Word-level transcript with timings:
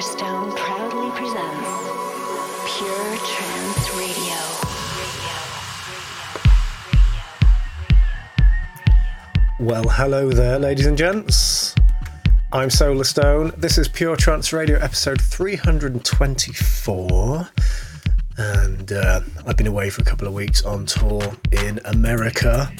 Solarstone 0.00 0.56
proudly 0.56 1.10
presents 1.10 1.68
Pure 2.78 3.16
Trance 3.18 3.90
Radio. 3.98 4.38
Well, 9.60 9.84
hello 9.90 10.30
there, 10.30 10.58
ladies 10.58 10.86
and 10.86 10.96
gents. 10.96 11.74
I'm 12.50 12.70
Solarstone. 12.70 13.54
This 13.60 13.76
is 13.76 13.88
Pure 13.88 14.16
Trance 14.16 14.54
Radio 14.54 14.78
episode 14.78 15.20
324. 15.20 17.48
And 18.38 18.92
uh, 18.92 19.20
I've 19.46 19.58
been 19.58 19.66
away 19.66 19.90
for 19.90 20.00
a 20.00 20.04
couple 20.06 20.26
of 20.26 20.32
weeks 20.32 20.64
on 20.64 20.86
tour 20.86 21.20
in 21.52 21.78
America. 21.84 22.72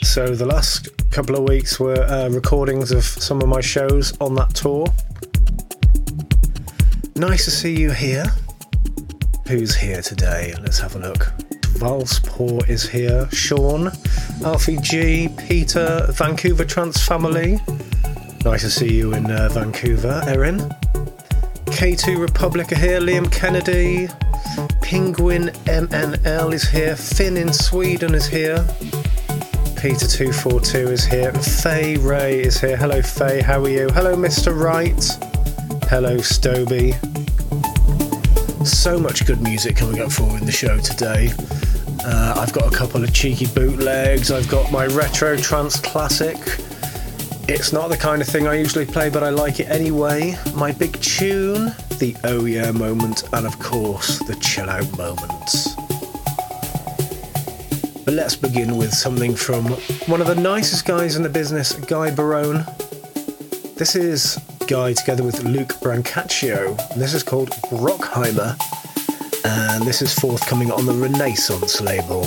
So 0.00 0.34
the 0.34 0.46
last 0.46 0.88
couple 1.10 1.36
of 1.36 1.46
weeks 1.46 1.78
were 1.78 2.02
uh, 2.04 2.30
recordings 2.30 2.90
of 2.90 3.04
some 3.04 3.42
of 3.42 3.48
my 3.48 3.60
shows 3.60 4.16
on 4.18 4.34
that 4.36 4.54
tour. 4.54 4.86
Nice 7.16 7.44
to 7.44 7.50
see 7.52 7.78
you 7.78 7.92
here. 7.92 8.24
Who's 9.46 9.76
here 9.76 10.02
today? 10.02 10.52
Let's 10.60 10.80
have 10.80 10.96
a 10.96 10.98
look. 10.98 11.32
Valsport 11.78 12.68
is 12.68 12.88
here. 12.88 13.28
Sean, 13.30 13.92
Alfie 14.44 14.78
G, 14.78 15.28
Peter, 15.46 16.08
Vancouver 16.10 16.64
Trans 16.64 17.00
Family. 17.06 17.60
Nice 18.44 18.62
to 18.62 18.70
see 18.70 18.92
you 18.92 19.14
in 19.14 19.30
uh, 19.30 19.48
Vancouver, 19.52 20.22
Erin. 20.26 20.58
K2 21.66 22.18
Republic 22.20 22.72
are 22.72 22.78
here. 22.78 23.00
Liam 23.00 23.30
Kennedy. 23.30 24.08
Penguin 24.82 25.50
MNL 25.66 26.52
is 26.52 26.68
here. 26.68 26.96
Finn 26.96 27.36
in 27.36 27.52
Sweden 27.52 28.16
is 28.16 28.26
here. 28.26 28.58
Peter242 29.76 30.74
is 30.90 31.04
here. 31.04 31.32
Faye 31.32 31.96
Ray 31.96 32.40
is 32.40 32.60
here. 32.60 32.76
Hello, 32.76 33.00
Faye. 33.02 33.40
How 33.40 33.62
are 33.62 33.68
you? 33.68 33.88
Hello, 33.90 34.16
Mr. 34.16 34.52
Wright. 34.52 35.33
Hello, 35.94 36.16
Stoby. 36.16 36.92
So 38.66 38.98
much 38.98 39.24
good 39.26 39.40
music 39.40 39.76
coming 39.76 40.00
up 40.00 40.10
for 40.10 40.28
in 40.36 40.44
the 40.44 40.50
show 40.50 40.76
today. 40.80 41.30
Uh, 42.04 42.34
I've 42.36 42.52
got 42.52 42.66
a 42.66 42.76
couple 42.76 43.04
of 43.04 43.14
cheeky 43.14 43.46
bootlegs. 43.46 44.32
I've 44.32 44.48
got 44.48 44.72
my 44.72 44.86
retro 44.86 45.36
trance 45.36 45.78
classic. 45.78 46.36
It's 47.48 47.72
not 47.72 47.90
the 47.90 47.96
kind 47.96 48.20
of 48.20 48.26
thing 48.26 48.48
I 48.48 48.54
usually 48.54 48.86
play, 48.86 49.08
but 49.08 49.22
I 49.22 49.28
like 49.28 49.60
it 49.60 49.68
anyway. 49.68 50.36
My 50.56 50.72
big 50.72 51.00
tune, 51.00 51.72
the 52.00 52.16
oh 52.24 52.44
yeah 52.44 52.72
moment, 52.72 53.22
and 53.32 53.46
of 53.46 53.56
course, 53.60 54.18
the 54.18 54.34
chill 54.40 54.68
out 54.68 54.98
moment. 54.98 55.76
But 58.04 58.14
let's 58.14 58.34
begin 58.34 58.76
with 58.76 58.92
something 58.92 59.36
from 59.36 59.66
one 60.08 60.20
of 60.20 60.26
the 60.26 60.34
nicest 60.34 60.86
guys 60.86 61.14
in 61.14 61.22
the 61.22 61.28
business, 61.28 61.72
Guy 61.72 62.10
Barone. 62.10 62.66
This 63.76 63.94
is 63.94 64.40
Guy 64.66 64.94
together 64.94 65.22
with 65.22 65.42
Luke 65.42 65.74
Brancaccio. 65.80 66.76
This 66.94 67.12
is 67.12 67.22
called 67.22 67.50
Brockheimer, 67.70 68.56
and 69.44 69.84
this 69.84 70.00
is 70.00 70.18
forthcoming 70.18 70.70
on 70.70 70.86
the 70.86 70.92
Renaissance 70.92 71.80
label. 71.82 72.26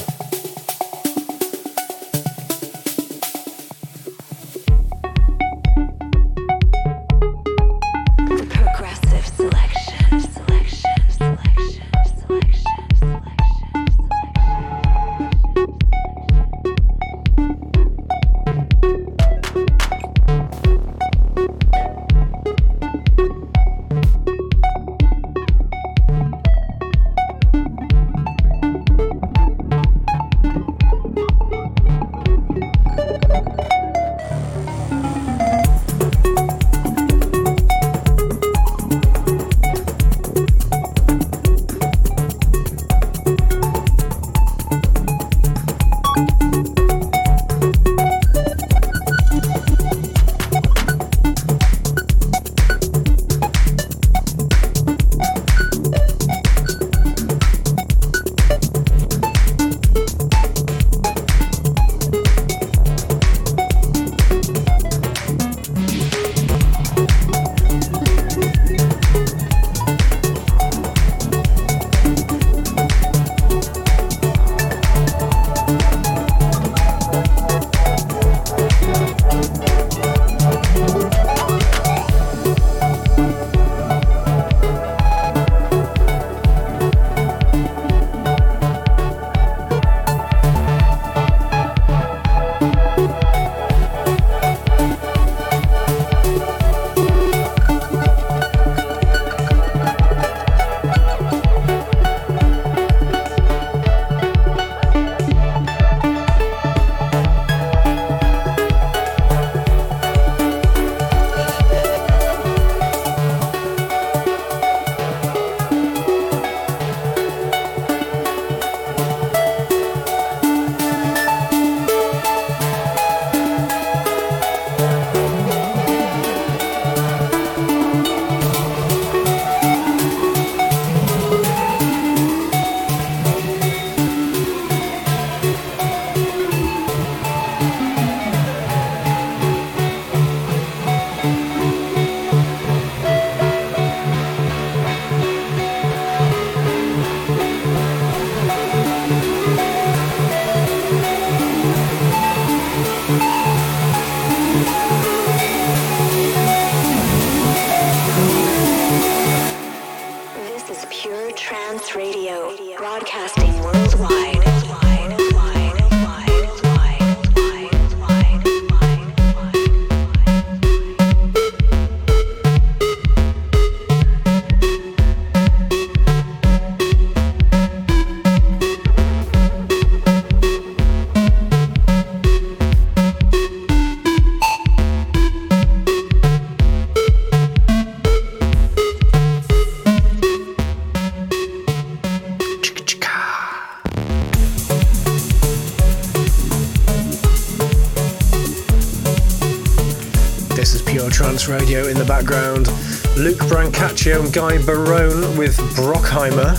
Guy 204.38 204.63
Barone 204.68 205.36
with 205.36 205.57
Brockheimer. 205.75 206.54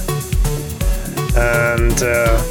And 1.37 2.03
uh, 2.03 2.43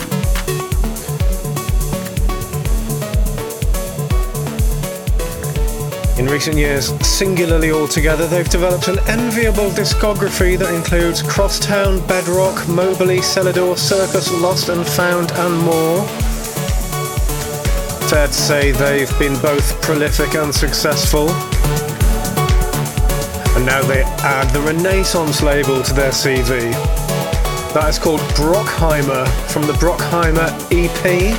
in 6.17 6.27
recent 6.27 6.55
years, 6.55 6.93
singularly 7.05 7.71
altogether, 7.71 8.25
they've 8.25 8.47
developed 8.47 8.87
an 8.87 8.99
enviable 9.09 9.69
discography 9.71 10.57
that 10.57 10.73
includes 10.73 11.21
Crosstown, 11.21 11.99
Bedrock, 12.07 12.65
Mobley, 12.69 13.17
Celador, 13.17 13.77
Circus, 13.77 14.31
Lost 14.39 14.69
and 14.69 14.87
Found, 14.87 15.33
and 15.33 15.57
more. 15.57 16.07
Fair 18.07 18.27
to 18.27 18.33
say 18.33 18.71
they've 18.71 19.19
been 19.19 19.37
both 19.41 19.81
prolific 19.81 20.35
and 20.35 20.55
successful. 20.55 21.27
Now 23.67 23.81
they 23.81 24.01
add 24.23 24.49
the 24.53 24.61
Renaissance 24.61 25.43
label 25.43 25.83
to 25.83 25.93
their 25.93 26.11
CV. 26.11 26.71
That 27.73 27.89
is 27.89 27.99
called 27.99 28.21
Brockheimer 28.31 29.27
from 29.51 29.63
the 29.63 29.73
Brockheimer 29.73 30.47
EP, 30.71 31.35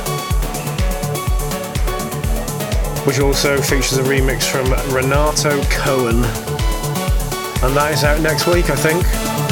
which 3.07 3.19
also 3.19 3.59
features 3.59 3.97
a 3.97 4.03
remix 4.03 4.43
from 4.43 4.69
Renato 4.93 5.59
Cohen. 5.71 6.17
And 7.63 7.75
that 7.75 7.93
is 7.95 8.03
out 8.03 8.21
next 8.21 8.45
week, 8.45 8.69
I 8.69 8.75
think. 8.75 9.48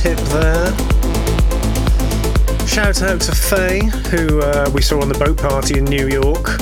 Tip 0.00 0.16
there. 0.32 0.72
Shout 2.66 3.02
out 3.02 3.20
to 3.20 3.32
Faye, 3.32 3.84
who 4.08 4.40
uh, 4.40 4.70
we 4.72 4.80
saw 4.80 5.02
on 5.02 5.10
the 5.10 5.18
boat 5.18 5.36
party 5.36 5.78
in 5.78 5.84
New 5.84 6.08
York. 6.08 6.56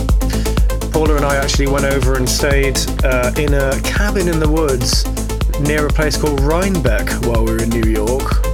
Paula 0.91 1.15
and 1.15 1.25
I 1.25 1.37
actually 1.37 1.69
went 1.69 1.85
over 1.85 2.17
and 2.17 2.29
stayed 2.29 2.77
uh, 3.05 3.31
in 3.37 3.55
a 3.55 3.81
cabin 3.83 4.27
in 4.27 4.41
the 4.41 4.49
woods 4.49 5.07
near 5.61 5.87
a 5.87 5.89
place 5.89 6.17
called 6.17 6.41
Rhinebeck 6.41 7.09
while 7.27 7.45
we 7.45 7.53
were 7.53 7.63
in 7.63 7.69
New 7.69 7.89
York. 7.89 8.45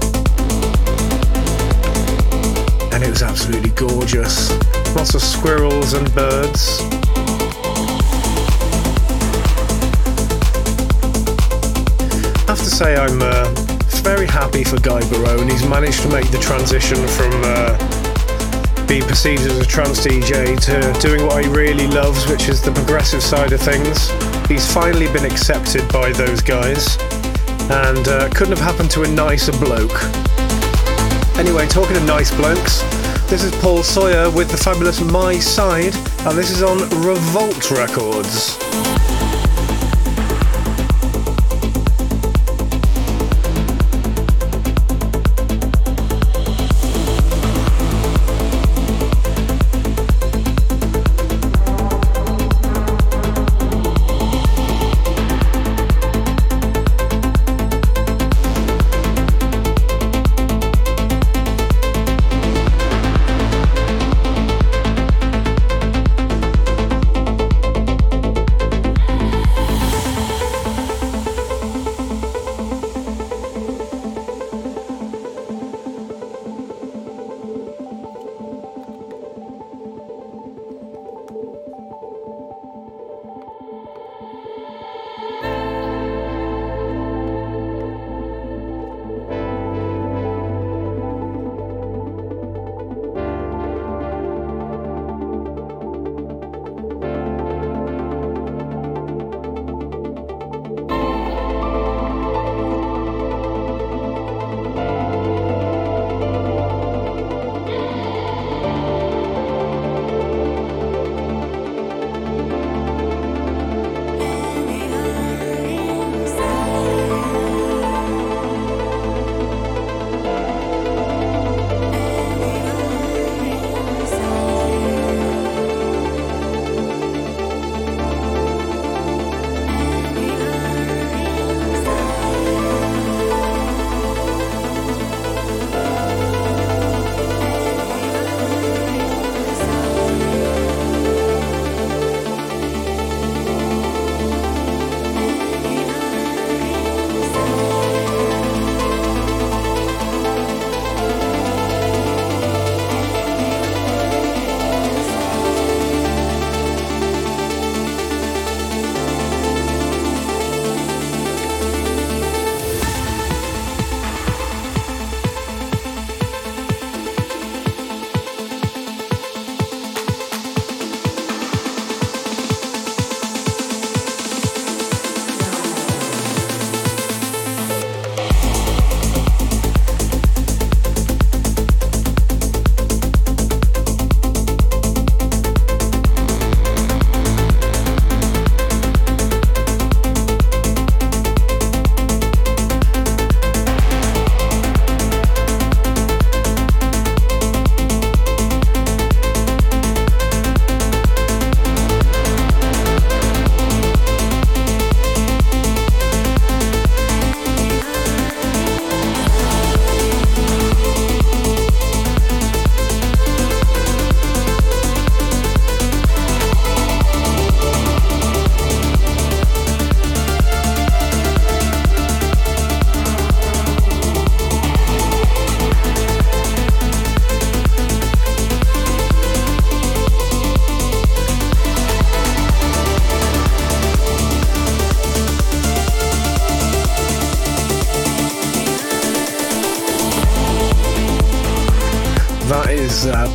And 2.92 3.02
it 3.02 3.08
was 3.08 3.22
absolutely 3.22 3.70
gorgeous. 3.70 4.50
Lots 4.94 5.14
of 5.14 5.22
squirrels 5.22 5.94
and 5.94 6.14
birds. 6.14 6.82
I 12.36 12.44
have 12.48 12.58
to 12.58 12.70
say, 12.70 12.96
I'm 12.96 13.22
uh, 13.22 13.73
very 14.04 14.26
happy 14.26 14.62
for 14.62 14.78
Guy 14.80 15.00
Barone. 15.08 15.48
He's 15.48 15.66
managed 15.66 16.02
to 16.02 16.08
make 16.10 16.30
the 16.30 16.36
transition 16.36 16.98
from 17.08 17.32
uh, 17.42 18.86
being 18.86 19.02
perceived 19.04 19.40
as 19.42 19.58
a 19.58 19.64
trance 19.64 20.04
DJ 20.04 20.60
to 20.60 21.00
doing 21.00 21.26
what 21.26 21.42
he 21.42 21.48
really 21.48 21.86
loves, 21.86 22.28
which 22.28 22.50
is 22.50 22.60
the 22.60 22.70
progressive 22.70 23.22
side 23.22 23.52
of 23.54 23.62
things. 23.62 24.10
He's 24.46 24.70
finally 24.70 25.10
been 25.10 25.24
accepted 25.24 25.90
by 25.90 26.12
those 26.12 26.42
guys, 26.42 26.98
and 27.70 28.06
uh, 28.06 28.28
couldn't 28.34 28.58
have 28.58 28.60
happened 28.60 28.90
to 28.90 29.04
a 29.04 29.08
nicer 29.08 29.52
bloke. 29.52 29.98
Anyway, 31.38 31.66
talking 31.66 31.96
of 31.96 32.04
nice 32.04 32.30
blokes, 32.36 32.82
this 33.30 33.42
is 33.42 33.54
Paul 33.62 33.82
Sawyer 33.82 34.30
with 34.30 34.50
the 34.50 34.58
fabulous 34.58 35.00
My 35.00 35.38
Side, 35.38 35.94
and 36.26 36.36
this 36.36 36.50
is 36.50 36.62
on 36.62 36.78
Revolt 37.00 37.70
Records. 37.70 38.58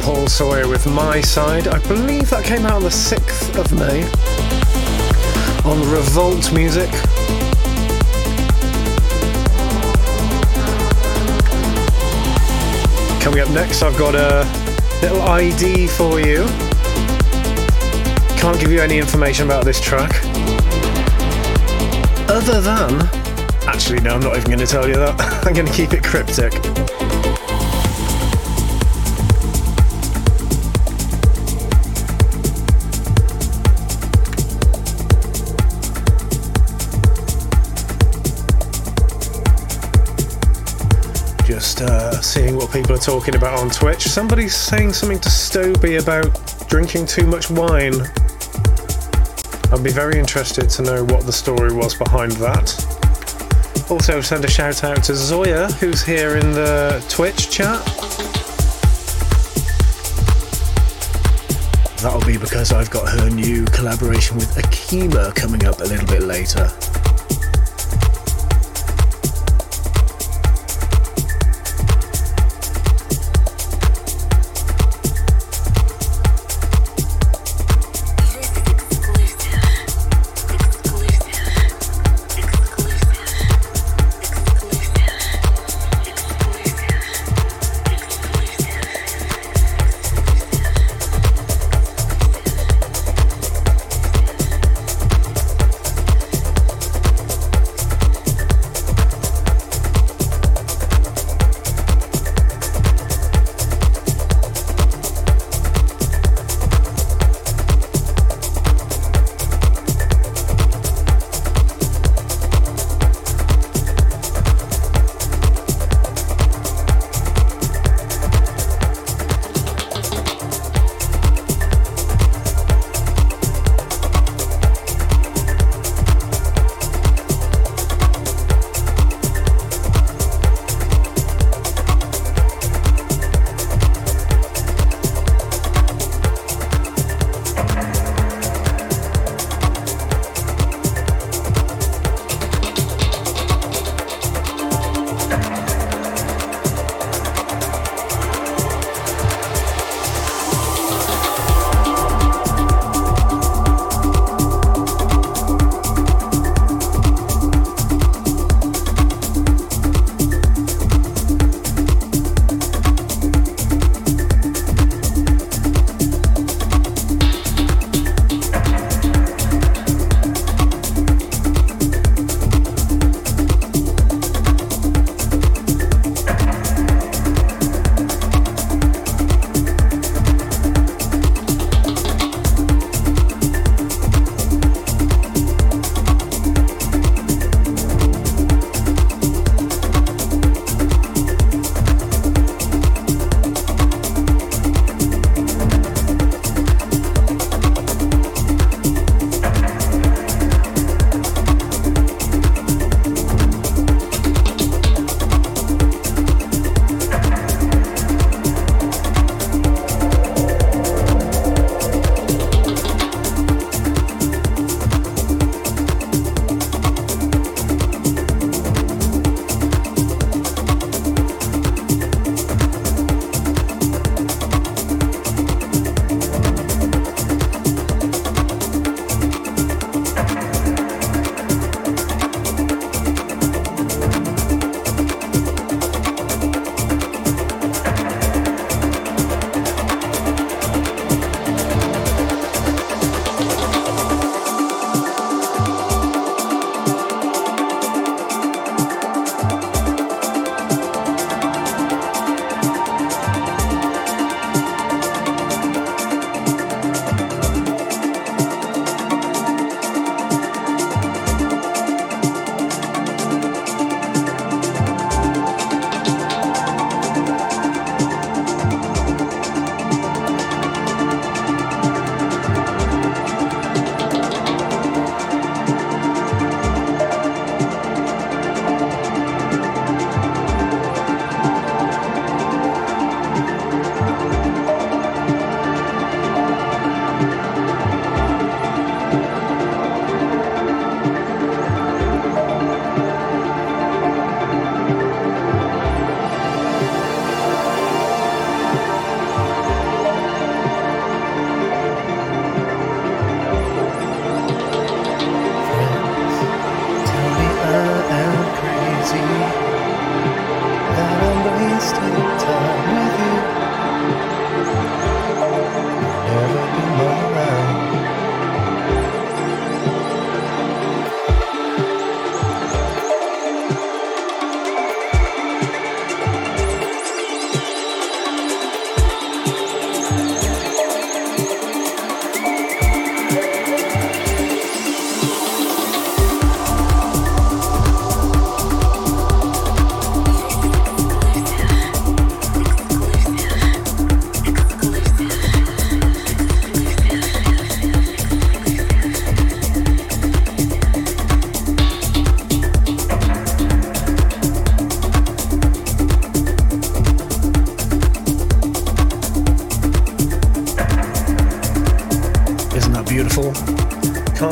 Paul 0.10 0.26
Sawyer 0.26 0.68
with 0.68 0.88
My 0.88 1.22
Side. 1.22 1.68
I 1.68 1.78
believe 1.88 2.32
that 2.32 2.44
came 2.44 2.66
out 2.66 2.74
on 2.74 2.82
the 2.82 2.90
6th 2.90 3.56
of 3.60 3.72
May 3.78 4.02
on 5.70 5.80
Revolt 5.92 6.52
Music. 6.52 6.90
Coming 13.22 13.42
up 13.42 13.52
next, 13.52 13.84
I've 13.84 13.96
got 14.00 14.16
a 14.16 14.50
little 15.04 15.22
ID 15.22 15.86
for 15.86 16.20
you. 16.20 16.44
Can't 18.40 18.60
give 18.60 18.72
you 18.72 18.82
any 18.82 18.98
information 18.98 19.46
about 19.46 19.64
this 19.64 19.80
track. 19.80 20.24
Other 22.28 22.62
than. 22.62 23.00
Actually, 23.68 24.02
no, 24.02 24.16
I'm 24.16 24.22
not 24.22 24.36
even 24.38 24.48
going 24.48 24.58
to 24.58 24.66
tell 24.66 24.88
you 24.88 24.96
that. 24.96 25.22
I'm 25.46 25.54
going 25.54 25.68
to 25.68 25.74
keep 25.74 25.94
it 25.94 26.04
cryptic. 26.04 26.54
Just 41.80 41.92
uh, 41.92 42.22
seeing 42.22 42.58
what 42.58 42.74
people 42.74 42.94
are 42.94 42.98
talking 42.98 43.36
about 43.36 43.58
on 43.58 43.70
Twitch. 43.70 44.02
Somebody's 44.02 44.54
saying 44.54 44.92
something 44.92 45.20
to 45.20 45.30
Stoby 45.30 46.02
about 46.02 46.68
drinking 46.68 47.06
too 47.06 47.26
much 47.26 47.50
wine. 47.50 47.94
I'd 49.72 49.82
be 49.82 49.90
very 49.90 50.20
interested 50.20 50.70
to 50.72 50.82
know 50.82 51.06
what 51.06 51.26
the 51.26 51.32
story 51.32 51.74
was 51.74 51.96
behind 51.96 52.34
that. 52.34 53.88
Also, 53.90 54.20
send 54.20 54.44
a 54.44 54.50
shout 54.50 54.84
out 54.84 55.04
to 55.06 55.16
Zoya, 55.16 55.68
who's 55.74 56.04
here 56.04 56.36
in 56.36 56.52
the 56.52 57.02
Twitch 57.08 57.50
chat. 57.50 57.82
That'll 62.02 62.28
be 62.28 62.38
because 62.38 62.74
I've 62.74 62.90
got 62.90 63.08
her 63.08 63.30
new 63.30 63.64
collaboration 63.68 64.36
with 64.36 64.54
Akima 64.56 65.34
coming 65.34 65.64
up 65.66 65.80
a 65.80 65.86
little 65.86 66.08
bit 66.08 66.24
later. 66.24 66.70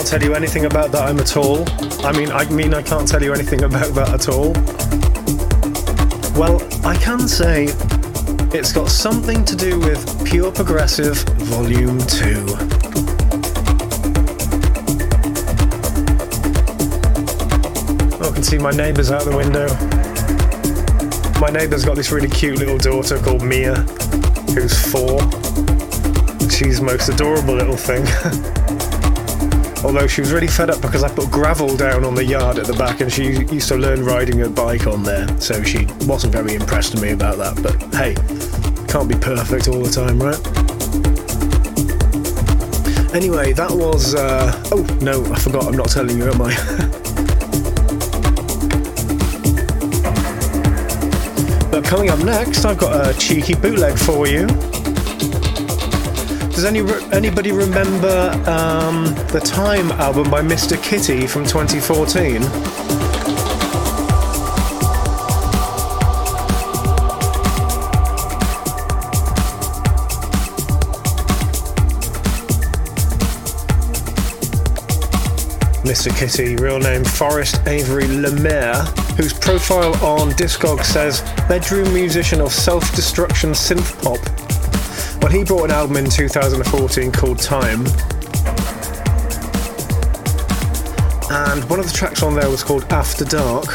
Tell 0.07 0.23
you 0.23 0.33
anything 0.33 0.63
about 0.63 0.89
that 0.93 1.01
I'm 1.01 1.19
at 1.19 1.35
all. 1.35 1.65
I 2.05 2.13
mean, 2.13 2.31
I 2.31 2.49
mean, 2.49 2.73
I 2.73 2.81
can't 2.81 3.05
tell 3.05 3.21
you 3.21 3.33
anything 3.33 3.63
about 3.71 3.93
that 3.93 4.09
at 4.13 4.29
all. 4.29 4.53
Well, 6.39 6.61
I 6.85 6.95
can 6.95 7.27
say 7.27 7.65
it's 8.57 8.71
got 8.71 8.89
something 8.89 9.43
to 9.43 9.53
do 9.53 9.81
with 9.81 10.25
Pure 10.25 10.53
Progressive 10.53 11.17
Volume 11.49 11.99
2. 11.99 12.45
I 18.23 18.31
can 18.31 18.43
see 18.43 18.57
my 18.57 18.71
neighbours 18.71 19.11
out 19.11 19.25
the 19.25 19.35
window. 19.35 19.67
My 21.41 21.49
neighbour's 21.49 21.83
got 21.83 21.97
this 21.97 22.11
really 22.11 22.29
cute 22.29 22.59
little 22.59 22.77
daughter 22.77 23.19
called 23.19 23.43
Mia, 23.43 23.75
who's 24.55 24.73
four. 24.89 25.19
She's 26.49 26.79
most 26.79 27.09
adorable 27.09 27.55
little 27.55 27.75
thing. 27.75 28.05
Although 29.84 30.07
she 30.07 30.22
was 30.22 30.31
really 30.34 30.48
fed 30.48 30.69
up 30.69 30.81
because 30.81 31.03
I 31.03 31.10
put 31.10 31.29
gravel 31.29 31.75
down 31.77 32.03
on 32.03 32.15
the 32.15 32.25
yard 32.25 32.57
at 32.57 32.65
the 32.65 32.74
back 32.74 33.01
and 33.01 33.12
she 33.12 33.43
used 33.46 33.67
to 33.69 33.75
learn 33.75 34.03
riding 34.03 34.42
a 34.42 34.50
bike 34.50 34.87
on 34.87 35.03
there. 35.03 35.27
So 35.40 35.61
she 35.63 35.85
wasn't 36.01 36.33
very 36.33 36.55
impressed 36.55 36.94
with 36.94 37.03
me 37.03 37.11
about 37.11 37.37
that. 37.37 37.61
But 37.61 37.75
hey, 37.96 38.16
can't 38.87 39.07
be 39.07 39.16
perfect 39.16 39.68
all 39.68 39.81
the 39.81 39.92
time, 39.92 40.20
right? 40.22 40.40
Anyway, 43.16 43.53
that 43.53 43.72
was. 43.72 44.16
Uh, 44.16 44.51
oh, 44.72 44.83
no, 45.01 45.24
I 45.31 45.40
forgot. 45.40 45.66
I'm 45.66 45.77
not 45.77 45.90
telling 45.90 46.18
you, 46.18 46.29
am 46.29 46.42
I? 46.42 46.53
but 51.72 51.85
coming 51.85 52.09
up 52.09 52.20
next, 52.20 52.66
I've 52.66 52.77
got 52.77 53.07
a 53.07 53.13
cheeky 53.18 53.55
bootleg 53.55 53.98
for 53.98 54.27
you. 54.27 54.48
Does 56.57 56.66
any 56.66 56.81
anybody 57.18 57.51
remember 57.51 58.32
um, 58.46 59.06
the 59.32 59.42
Time 59.44 59.92
album 59.94 60.30
by 60.30 60.42
Mr. 60.42 60.82
Kitty 60.84 61.25
from 61.25 61.46
2014? 61.46 62.42
Mr. 75.82 76.16
Kitty, 76.16 76.56
real 76.58 76.77
name 76.77 77.03
Forrest 77.03 77.66
Avery 77.66 78.08
Lemaire, 78.08 78.75
whose 79.16 79.34
profile 79.34 79.96
on 80.06 80.30
Discog 80.34 80.84
says 80.84 81.22
bedroom 81.48 81.92
musician 81.92 82.42
of 82.42 82.53
self 82.53 82.96
destruction 82.96 83.53
synth 83.53 84.00
pop 84.03 84.47
well, 85.27 85.37
he 85.37 85.44
brought 85.44 85.66
an 85.66 85.72
album 85.72 85.98
in 85.98 86.09
2014 86.09 87.11
called 87.11 87.37
Time. 87.37 87.85
And 91.29 91.70
one 91.70 91.79
of 91.81 91.85
the 91.85 91.94
tracks 91.94 92.24
on 92.24 92.33
there 92.33 92.50
was 92.50 92.63
called 92.63 92.85
After 92.94 93.25
Dark. 93.25 93.68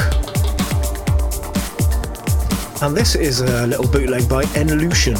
And 2.80 2.96
this 2.96 3.14
is 3.14 3.40
a 3.40 3.66
little 3.66 3.86
bootleg 3.86 4.26
by 4.30 4.44
Enlution. 4.54 5.16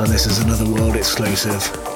And 0.00 0.08
this 0.08 0.26
is 0.26 0.40
another 0.40 0.68
world 0.68 0.96
exclusive. 0.96 1.89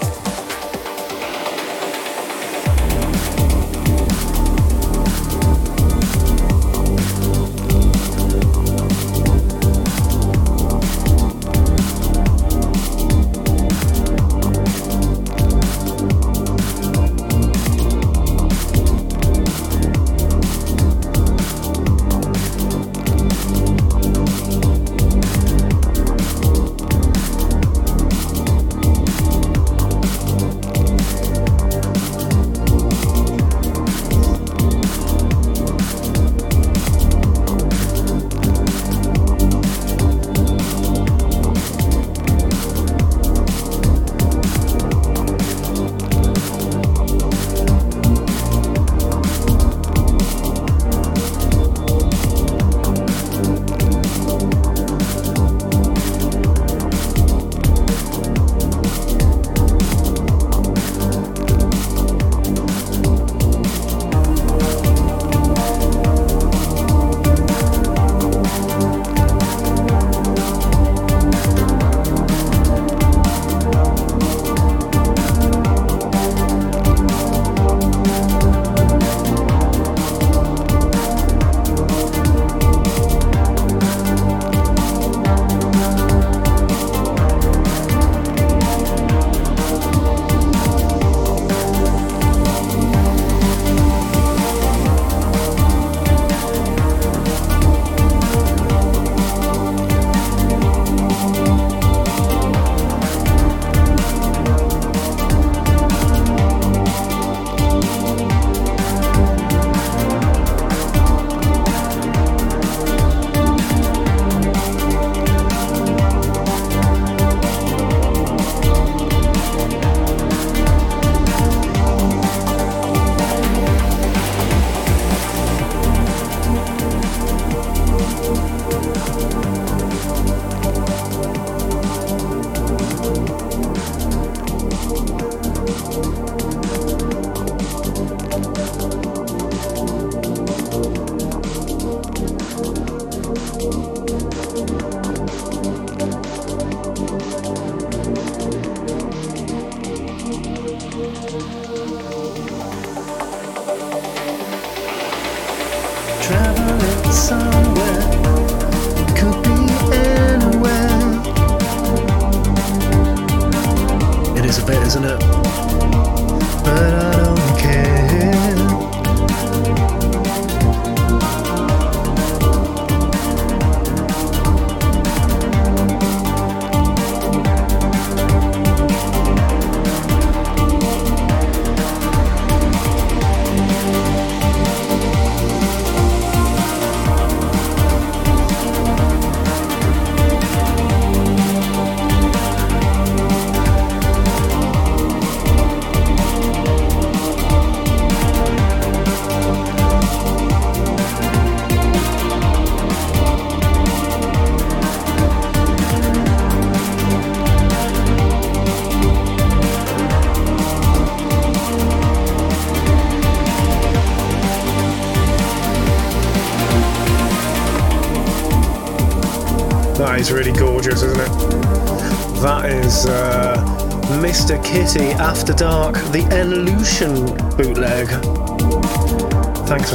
isn't 164.96 165.06
it? 165.06 165.73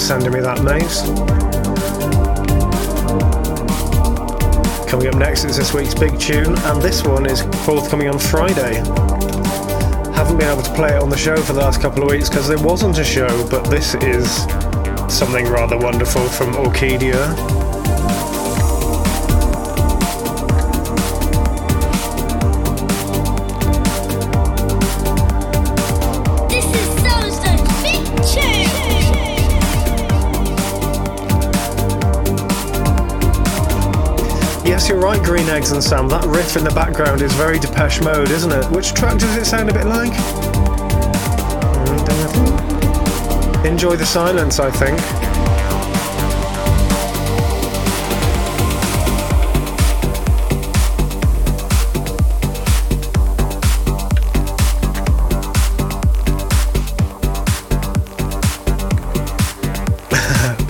Sending 0.10 0.34
me 0.34 0.39
that, 0.39 0.63
mate. 0.63 0.89
Coming 4.89 5.08
up 5.08 5.13
next 5.17 5.43
is 5.43 5.56
this 5.56 5.72
week's 5.72 5.93
big 5.93 6.19
tune, 6.19 6.58
and 6.58 6.82
this 6.82 7.04
one 7.04 7.28
is 7.28 7.43
forthcoming 7.63 8.10
on 8.10 8.17
Friday. 8.17 8.78
Haven't 10.15 10.38
been 10.39 10.50
able 10.50 10.63
to 10.63 10.74
play 10.74 10.95
it 10.95 11.04
on 11.04 11.12
the 11.12 11.15
show 11.15 11.36
for 11.38 11.54
the 11.54 11.60
last 11.60 11.80
couple 11.80 12.02
of 12.02 12.10
weeks 12.10 12.28
because 12.28 12.48
there 12.48 12.58
wasn't 12.58 12.98
a 12.98 13.04
show, 13.04 13.48
but 13.52 13.69
this 13.69 13.93
is 13.93 14.45
something 15.15 15.45
rather 15.45 15.78
wonderful 15.78 16.28
from 16.30 16.54
Orkidea. 16.54 17.59
You're 35.20 35.36
Green 35.36 35.50
Eggs 35.50 35.72
and 35.72 35.84
Sam. 35.84 36.08
That 36.08 36.26
riff 36.26 36.56
in 36.56 36.64
the 36.64 36.72
background 36.72 37.22
is 37.22 37.34
very 37.34 37.60
Depeche 37.60 38.02
Mode, 38.02 38.30
isn't 38.30 38.52
it? 38.52 38.66
Which 38.72 38.94
track 38.94 39.18
does 39.18 39.36
it 39.36 39.46
sound 39.46 39.70
a 39.70 39.74
bit 39.74 39.86
like? 39.86 40.14
Enjoy 43.66 43.96
the 43.96 44.06
silence, 44.06 44.60
I 44.60 44.70
think. 44.72 45.00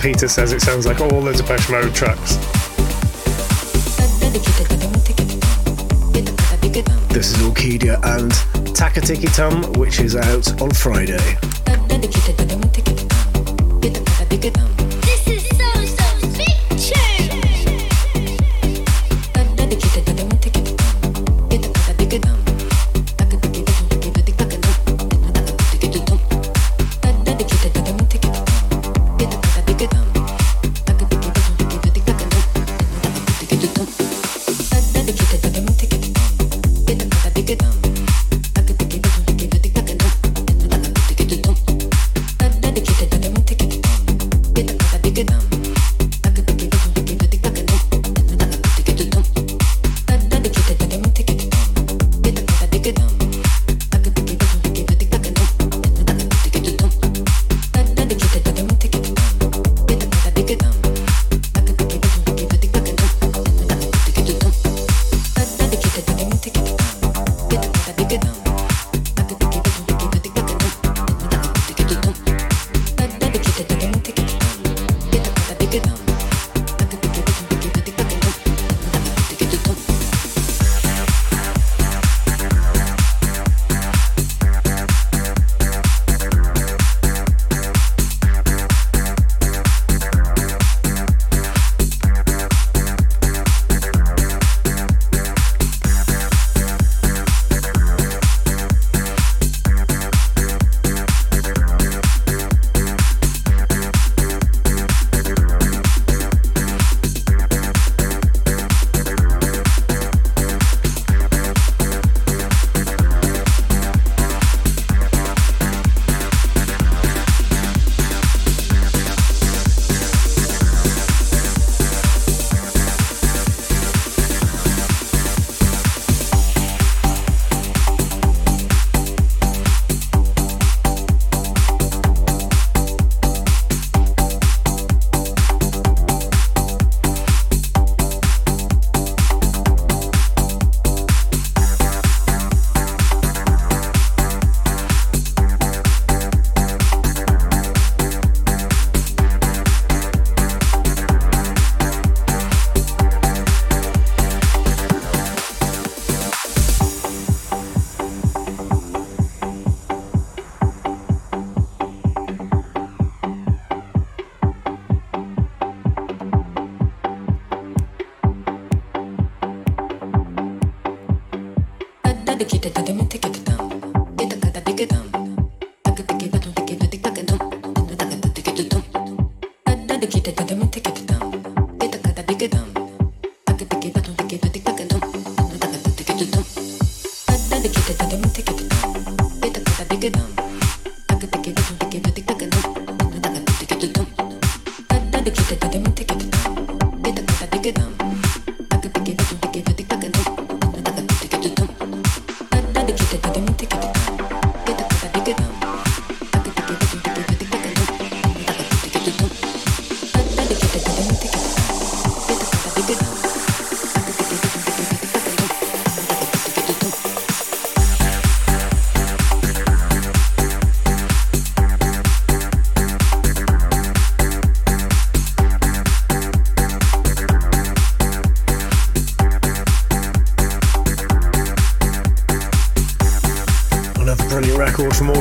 Peter 0.00 0.28
says 0.28 0.52
it 0.52 0.62
sounds 0.62 0.86
like 0.86 1.00
all 1.00 1.20
the 1.20 1.32
Depeche 1.32 1.68
Mode 1.68 1.94
tracks. 1.94 2.49
Orkidea 7.70 8.00
and 8.16 8.32
Takatiki 8.74 9.32
Tum, 9.34 9.72
which 9.74 10.00
is 10.00 10.16
out 10.16 10.60
on 10.60 10.70
Friday. 10.72 11.38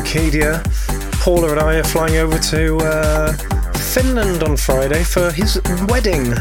Orkidea. 0.09 0.63
Paula 1.21 1.51
and 1.51 1.59
I 1.59 1.75
are 1.75 1.83
flying 1.83 2.15
over 2.17 2.39
to 2.39 2.77
uh, 2.77 3.31
Finland 3.93 4.41
on 4.41 4.57
Friday 4.57 5.03
for 5.03 5.31
his 5.31 5.61
wedding. 5.87 6.33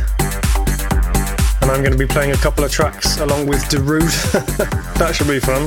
And 1.60 1.70
I'm 1.70 1.82
going 1.82 1.92
to 1.92 1.98
be 1.98 2.06
playing 2.06 2.30
a 2.30 2.36
couple 2.38 2.64
of 2.64 2.72
tracks 2.72 3.18
along 3.18 3.46
with 3.46 3.62
Darude. 3.64 4.08
that 4.94 5.14
should 5.14 5.28
be 5.28 5.38
fun. 5.38 5.64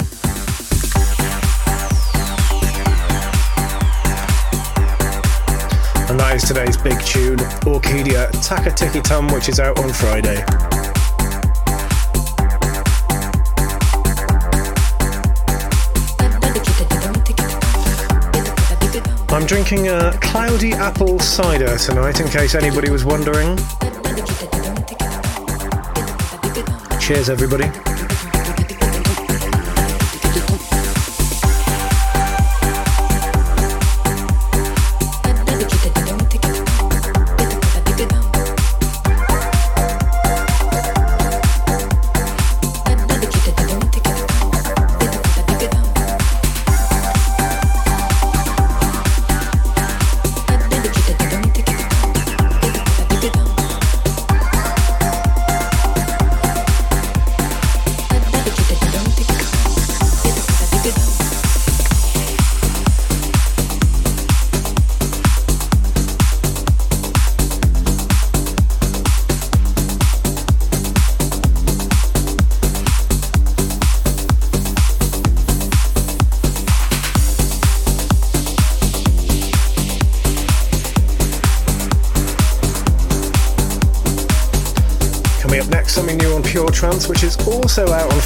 And 6.10 6.20
that 6.20 6.36
is 6.36 6.44
today's 6.44 6.78
big 6.78 7.00
tune, 7.06 7.38
Orkidea 7.68 8.32
Taka 8.44 8.72
Tiki 8.72 9.02
Tum, 9.02 9.28
which 9.28 9.48
is 9.48 9.60
out 9.60 9.78
on 9.78 9.94
Friday. 9.94 10.71
Drinking 19.52 19.90
a 19.90 20.18
cloudy 20.22 20.72
apple 20.72 21.20
cider 21.20 21.78
tonight, 21.78 22.22
in 22.22 22.28
case 22.30 22.56
anybody 22.56 22.90
was 22.90 23.04
wondering. 23.04 23.58
Cheers, 27.02 27.30
everybody. 27.30 27.90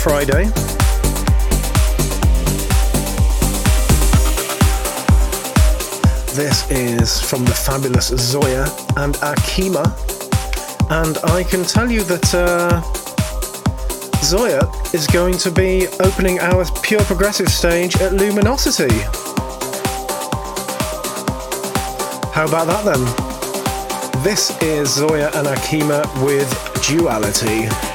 Friday. 0.05 0.45
This 6.35 6.69
is 6.69 7.19
from 7.19 7.43
the 7.43 7.55
fabulous 7.65 8.09
Zoya 8.09 8.65
and 8.97 9.15
Akima, 9.15 9.83
and 10.91 11.17
I 11.31 11.41
can 11.41 11.63
tell 11.63 11.89
you 11.89 12.03
that 12.03 12.35
uh, 12.35 12.81
Zoya 14.21 14.69
is 14.93 15.07
going 15.07 15.39
to 15.39 15.49
be 15.49 15.87
opening 16.01 16.39
our 16.39 16.65
Pure 16.83 17.05
Progressive 17.05 17.49
stage 17.49 17.95
at 17.95 18.13
Luminosity. 18.13 18.93
How 22.31 22.45
about 22.45 22.67
that 22.67 22.83
then? 22.85 24.23
This 24.23 24.55
is 24.61 24.93
Zoya 24.93 25.31
and 25.33 25.47
Akima 25.47 26.05
with 26.23 26.47
Duality. 26.87 27.94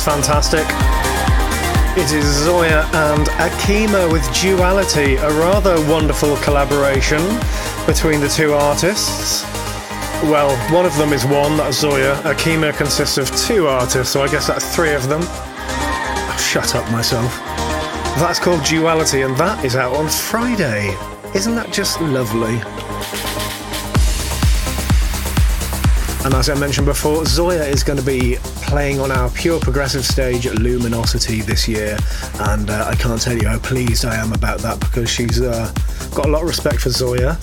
Isn't 0.00 0.12
fantastic? 0.12 0.64
It 2.02 2.10
is 2.12 2.24
Zoya 2.24 2.88
and 2.94 3.26
Akima 3.36 4.10
with 4.10 4.22
Duality, 4.40 5.16
a 5.16 5.28
rather 5.28 5.74
wonderful 5.90 6.36
collaboration 6.38 7.20
between 7.86 8.20
the 8.20 8.28
two 8.28 8.54
artists. 8.54 9.42
Well, 10.22 10.56
one 10.72 10.86
of 10.86 10.96
them 10.96 11.12
is 11.12 11.26
one, 11.26 11.58
that's 11.58 11.80
Zoya. 11.80 12.14
Akima 12.22 12.74
consists 12.74 13.18
of 13.18 13.30
two 13.46 13.66
artists, 13.66 14.12
so 14.12 14.22
I 14.22 14.28
guess 14.28 14.46
that's 14.46 14.74
three 14.74 14.94
of 14.94 15.06
them. 15.06 15.20
Oh, 15.22 16.46
shut 16.50 16.74
up 16.74 16.90
myself. 16.90 17.36
That's 18.18 18.38
called 18.38 18.64
Duality, 18.64 19.20
and 19.20 19.36
that 19.36 19.62
is 19.66 19.76
out 19.76 19.94
on 19.94 20.08
Friday. 20.08 20.96
Isn't 21.34 21.56
that 21.56 21.72
just 21.72 22.00
lovely? 22.00 22.56
And 26.24 26.34
as 26.34 26.48
I 26.48 26.54
mentioned 26.54 26.86
before, 26.86 27.24
Zoya 27.24 27.64
is 27.64 27.82
going 27.82 27.98
to 27.98 28.04
be 28.04 28.36
playing 28.70 29.00
on 29.00 29.10
our 29.10 29.28
pure 29.30 29.58
progressive 29.58 30.06
stage 30.06 30.46
at 30.46 30.54
Luminosity 30.60 31.40
this 31.40 31.66
year, 31.66 31.98
and 32.38 32.70
uh, 32.70 32.84
I 32.86 32.94
can't 32.94 33.20
tell 33.20 33.36
you 33.36 33.48
how 33.48 33.58
pleased 33.58 34.04
I 34.04 34.14
am 34.14 34.32
about 34.32 34.60
that 34.60 34.78
because 34.78 35.10
she's 35.10 35.40
uh, 35.40 35.74
got 36.14 36.26
a 36.26 36.28
lot 36.28 36.42
of 36.42 36.48
respect 36.48 36.82
for 36.82 36.90
Zoya, 36.90 37.36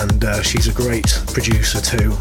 and 0.00 0.24
uh, 0.24 0.42
she's 0.42 0.68
a 0.68 0.72
great 0.72 1.08
producer 1.32 1.80
too. 1.80 2.12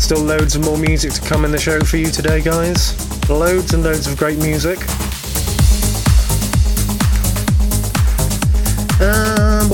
Still 0.00 0.24
loads 0.24 0.56
of 0.56 0.64
more 0.64 0.76
music 0.76 1.12
to 1.12 1.20
come 1.20 1.44
in 1.44 1.52
the 1.52 1.58
show 1.58 1.78
for 1.82 1.98
you 1.98 2.10
today, 2.10 2.42
guys. 2.42 2.98
Loads 3.30 3.74
and 3.74 3.84
loads 3.84 4.08
of 4.08 4.16
great 4.16 4.38
music. 4.38 4.80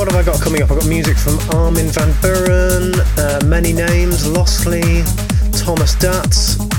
What 0.06 0.14
have 0.14 0.28
I 0.28 0.32
got 0.32 0.40
coming 0.40 0.62
up? 0.62 0.70
I've 0.70 0.78
got 0.78 0.88
music 0.88 1.16
from 1.16 1.36
Armin 1.50 1.88
van 1.88 2.12
Buuren, 2.22 2.94
uh, 3.18 3.44
Many 3.44 3.72
Names, 3.72 4.24
Lostly, 4.24 5.02
Thomas 5.50 5.96
Datt, 5.96 6.30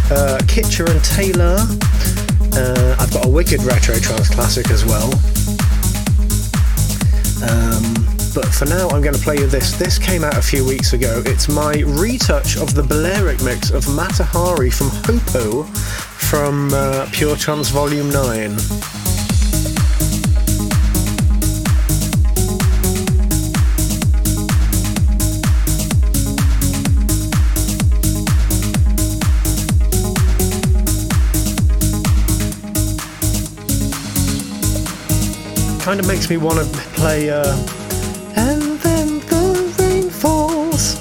uh, 0.09 0.39
Kitcher 0.47 0.89
and 0.89 1.03
Taylor. 1.03 1.57
Uh, 2.55 2.95
I've 2.97 3.11
got 3.11 3.25
a 3.25 3.29
wicked 3.29 3.61
retro 3.63 3.99
trance 3.99 4.29
classic 4.29 4.69
as 4.69 4.85
well. 4.85 5.11
Um, 7.43 7.83
but 8.33 8.47
for 8.47 8.63
now, 8.63 8.87
I'm 8.95 9.01
going 9.01 9.15
to 9.15 9.21
play 9.21 9.35
you 9.35 9.47
this. 9.47 9.73
This 9.73 9.99
came 9.99 10.23
out 10.23 10.37
a 10.37 10.41
few 10.41 10.65
weeks 10.65 10.93
ago. 10.93 11.21
It's 11.25 11.49
my 11.49 11.83
retouch 11.85 12.55
of 12.55 12.75
the 12.75 12.83
Balearic 12.83 13.43
mix 13.43 13.71
of 13.71 13.83
Matahari 13.87 14.73
from 14.73 14.87
Hopo 15.03 15.63
from 15.63 16.73
uh, 16.73 17.09
Pure 17.11 17.35
Trance 17.35 17.71
Volume 17.71 18.09
9. 18.09 18.57
Kind 35.87 36.01
of 36.01 36.07
makes 36.07 36.29
me 36.29 36.35
want 36.35 36.59
to 36.59 36.65
play 36.99 37.29
uh, 37.29 37.55
And 38.35 38.77
Then 38.79 39.19
the 39.19 39.73
Rain 39.79 40.09
Falls. 40.09 40.95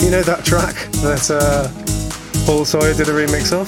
You 0.00 0.12
know 0.12 0.22
that 0.22 0.44
track 0.44 0.76
that 1.02 1.28
uh, 1.28 1.66
Paul 2.46 2.64
Sawyer 2.64 2.94
did 2.94 3.08
a 3.08 3.10
remix 3.10 3.52
of? 3.52 3.66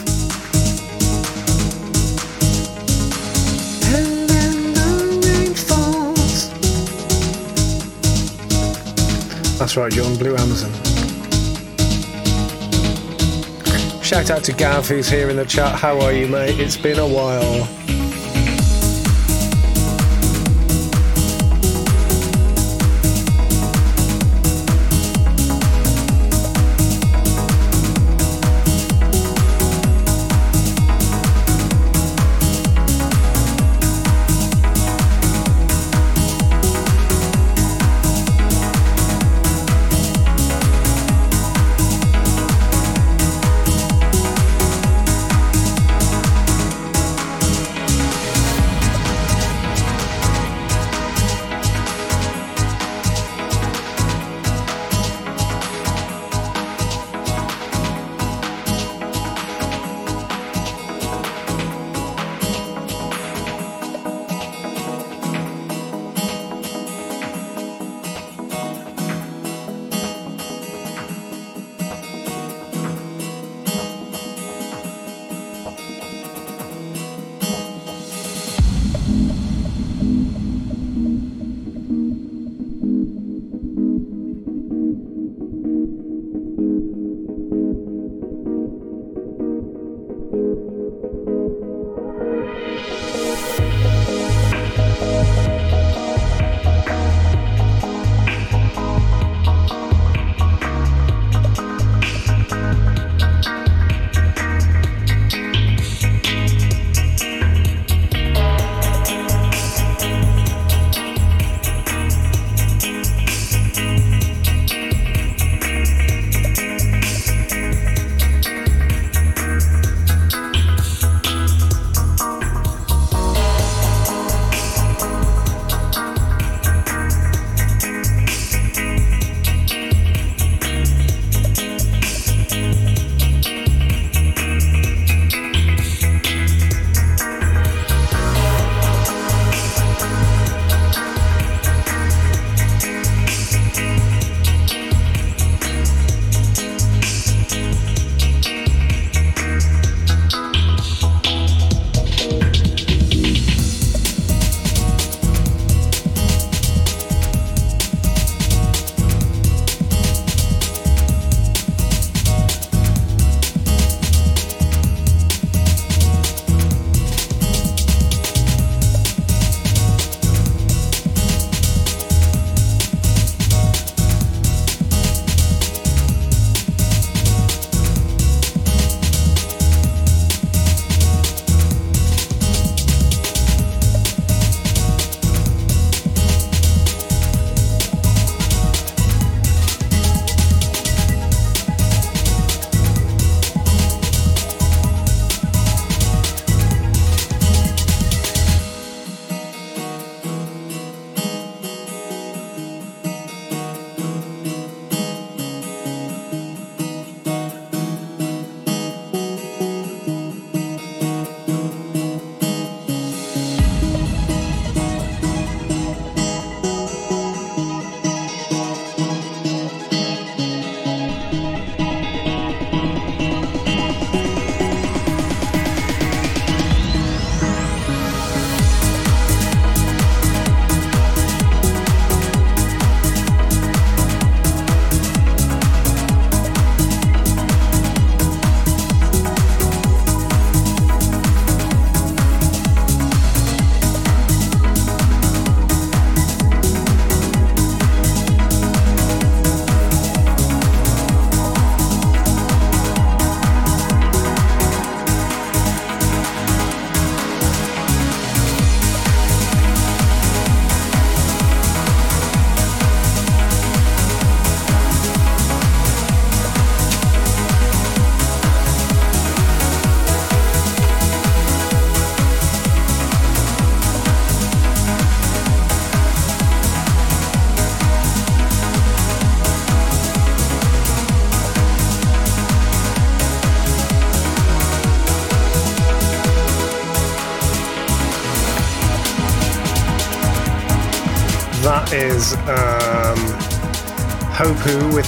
That's 9.58 9.76
right, 9.76 9.90
John, 9.90 10.16
Blue 10.18 10.36
Amazon. 10.36 10.72
Shout 14.04 14.30
out 14.30 14.44
to 14.44 14.52
Gav 14.52 14.86
who's 14.86 15.08
here 15.08 15.30
in 15.30 15.36
the 15.36 15.44
chat. 15.44 15.74
How 15.74 16.00
are 16.00 16.12
you, 16.12 16.28
mate? 16.28 16.60
It's 16.60 16.76
been 16.76 17.00
a 17.00 17.08
while. 17.08 17.95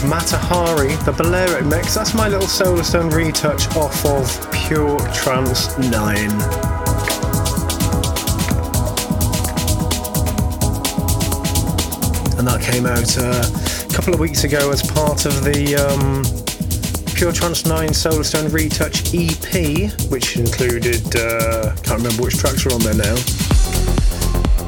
With 0.02 0.10
Matahari, 0.10 1.04
the 1.04 1.12
Balearic 1.12 1.64
mix. 1.64 1.94
That's 1.94 2.14
my 2.14 2.28
little 2.28 2.46
Solarstone 2.46 3.12
retouch 3.12 3.68
off 3.76 4.04
of 4.04 4.52
Pure 4.52 4.98
Trance 5.12 5.76
9. 5.78 6.16
And 12.36 12.46
that 12.46 12.60
came 12.60 12.86
out 12.86 13.16
uh, 13.18 13.88
a 13.88 13.94
couple 13.94 14.14
of 14.14 14.20
weeks 14.20 14.44
ago 14.44 14.70
as 14.70 14.82
part 14.82 15.26
of 15.26 15.44
the 15.44 15.76
um, 15.76 16.22
Pure 17.14 17.32
Trance 17.32 17.64
9 17.66 17.88
Solarstone 17.90 18.52
Retouch 18.52 19.14
EP, 19.14 20.10
which 20.10 20.36
included, 20.36 21.04
uh, 21.16 21.74
can't 21.82 22.02
remember 22.02 22.24
which 22.24 22.36
tracks 22.36 22.66
are 22.66 22.72
on 22.72 22.80
there 22.80 22.94
now. 22.94 23.14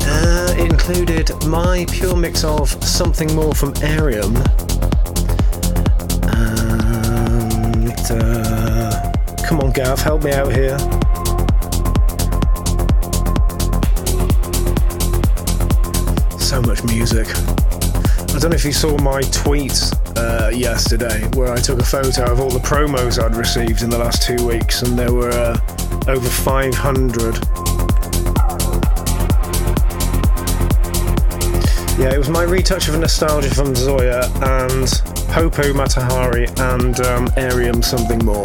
Uh, 0.03 0.55
it 0.57 0.71
included 0.71 1.31
my 1.47 1.87
pure 1.91 2.17
mix 2.17 2.43
of 2.45 2.69
Something 2.83 3.35
More 3.35 3.55
from 3.55 3.75
Arium. 3.75 4.60
Gav, 9.83 9.99
help 10.01 10.23
me 10.25 10.33
out 10.33 10.53
here. 10.53 10.79
So 16.39 16.61
much 16.61 16.85
music. 16.85 17.27
I 17.27 18.39
don't 18.39 18.51
know 18.51 18.57
if 18.57 18.65
you 18.67 18.73
saw 18.73 18.99
my 18.99 19.23
tweet 19.23 19.81
uh, 20.17 20.51
yesterday 20.53 21.27
where 21.35 21.51
I 21.51 21.57
took 21.57 21.79
a 21.79 21.85
photo 21.85 22.31
of 22.31 22.41
all 22.41 22.51
the 22.51 22.59
promos 22.59 23.23
I'd 23.23 23.35
received 23.35 23.81
in 23.81 23.89
the 23.89 23.97
last 23.97 24.23
two 24.23 24.47
weeks, 24.47 24.83
and 24.83 24.99
there 24.99 25.15
were 25.15 25.31
uh, 25.31 25.59
over 26.09 26.29
500. 26.29 27.37
Yeah, 31.99 32.13
it 32.13 32.19
was 32.19 32.29
my 32.29 32.43
retouch 32.43 32.89
of 32.89 32.99
nostalgia 32.99 33.49
from 33.55 33.75
Zoya 33.75 34.31
and 34.43 34.91
Popo 35.31 35.73
Matahari 35.73 36.51
and 36.75 37.01
um, 37.01 37.29
Arium 37.29 37.83
something 37.83 38.23
more. 38.27 38.45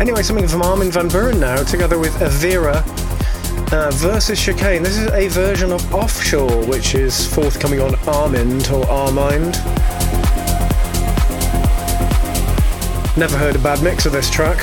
Anyway, 0.00 0.22
something 0.22 0.48
from 0.48 0.62
Armin 0.62 0.90
van 0.90 1.08
Buuren 1.08 1.38
now, 1.38 1.62
together 1.62 1.98
with 1.98 2.12
Avira 2.14 2.82
uh, 3.72 3.90
versus 3.92 4.40
Chicane. 4.40 4.82
This 4.82 4.96
is 4.96 5.10
a 5.12 5.28
version 5.28 5.72
of 5.72 5.94
Offshore, 5.94 6.66
which 6.66 6.94
is 6.94 7.32
forthcoming 7.32 7.80
on 7.80 7.92
Armind 8.06 8.72
or 8.72 8.84
Armind. 8.86 9.54
Never 13.16 13.36
heard 13.36 13.56
a 13.56 13.58
bad 13.58 13.82
mix 13.82 14.06
of 14.06 14.12
this 14.12 14.30
track. 14.30 14.58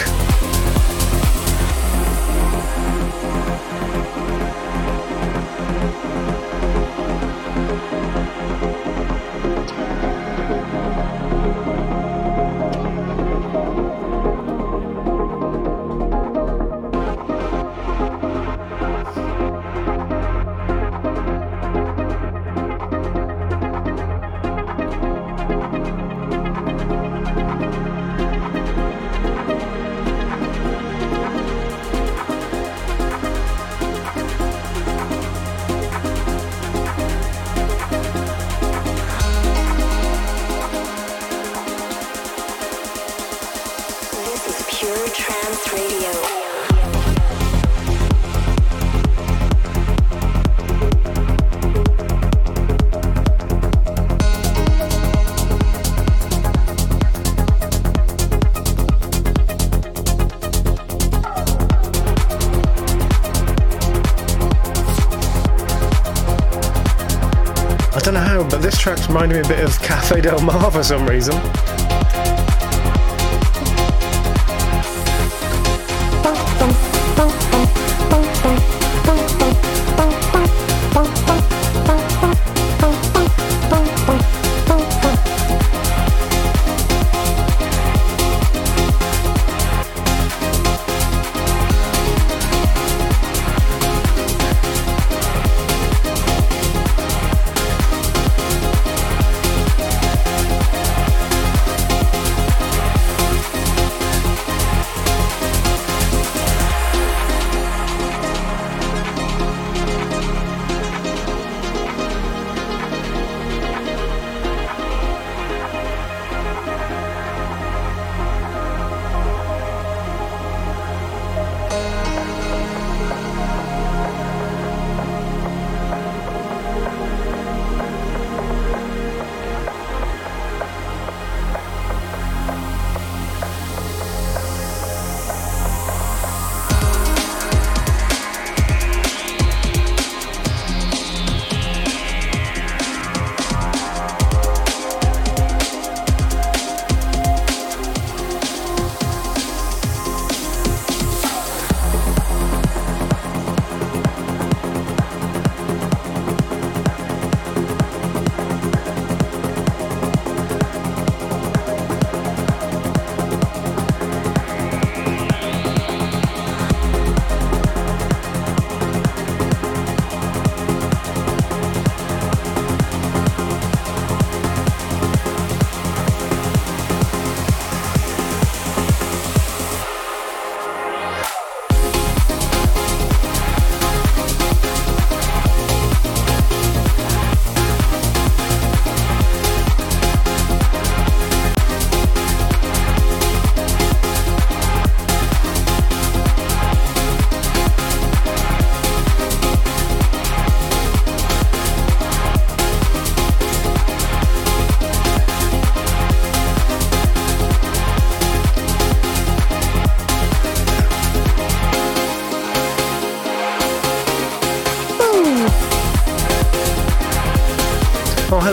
Track's 68.88 69.09
reminding 69.09 69.41
me 69.41 69.45
a 69.45 69.47
bit 69.49 69.59
of 69.65 69.78
Cafe 69.82 70.22
Del 70.22 70.39
Mar 70.39 70.72
for 70.72 70.82
some 70.82 71.05
reason. 71.05 71.36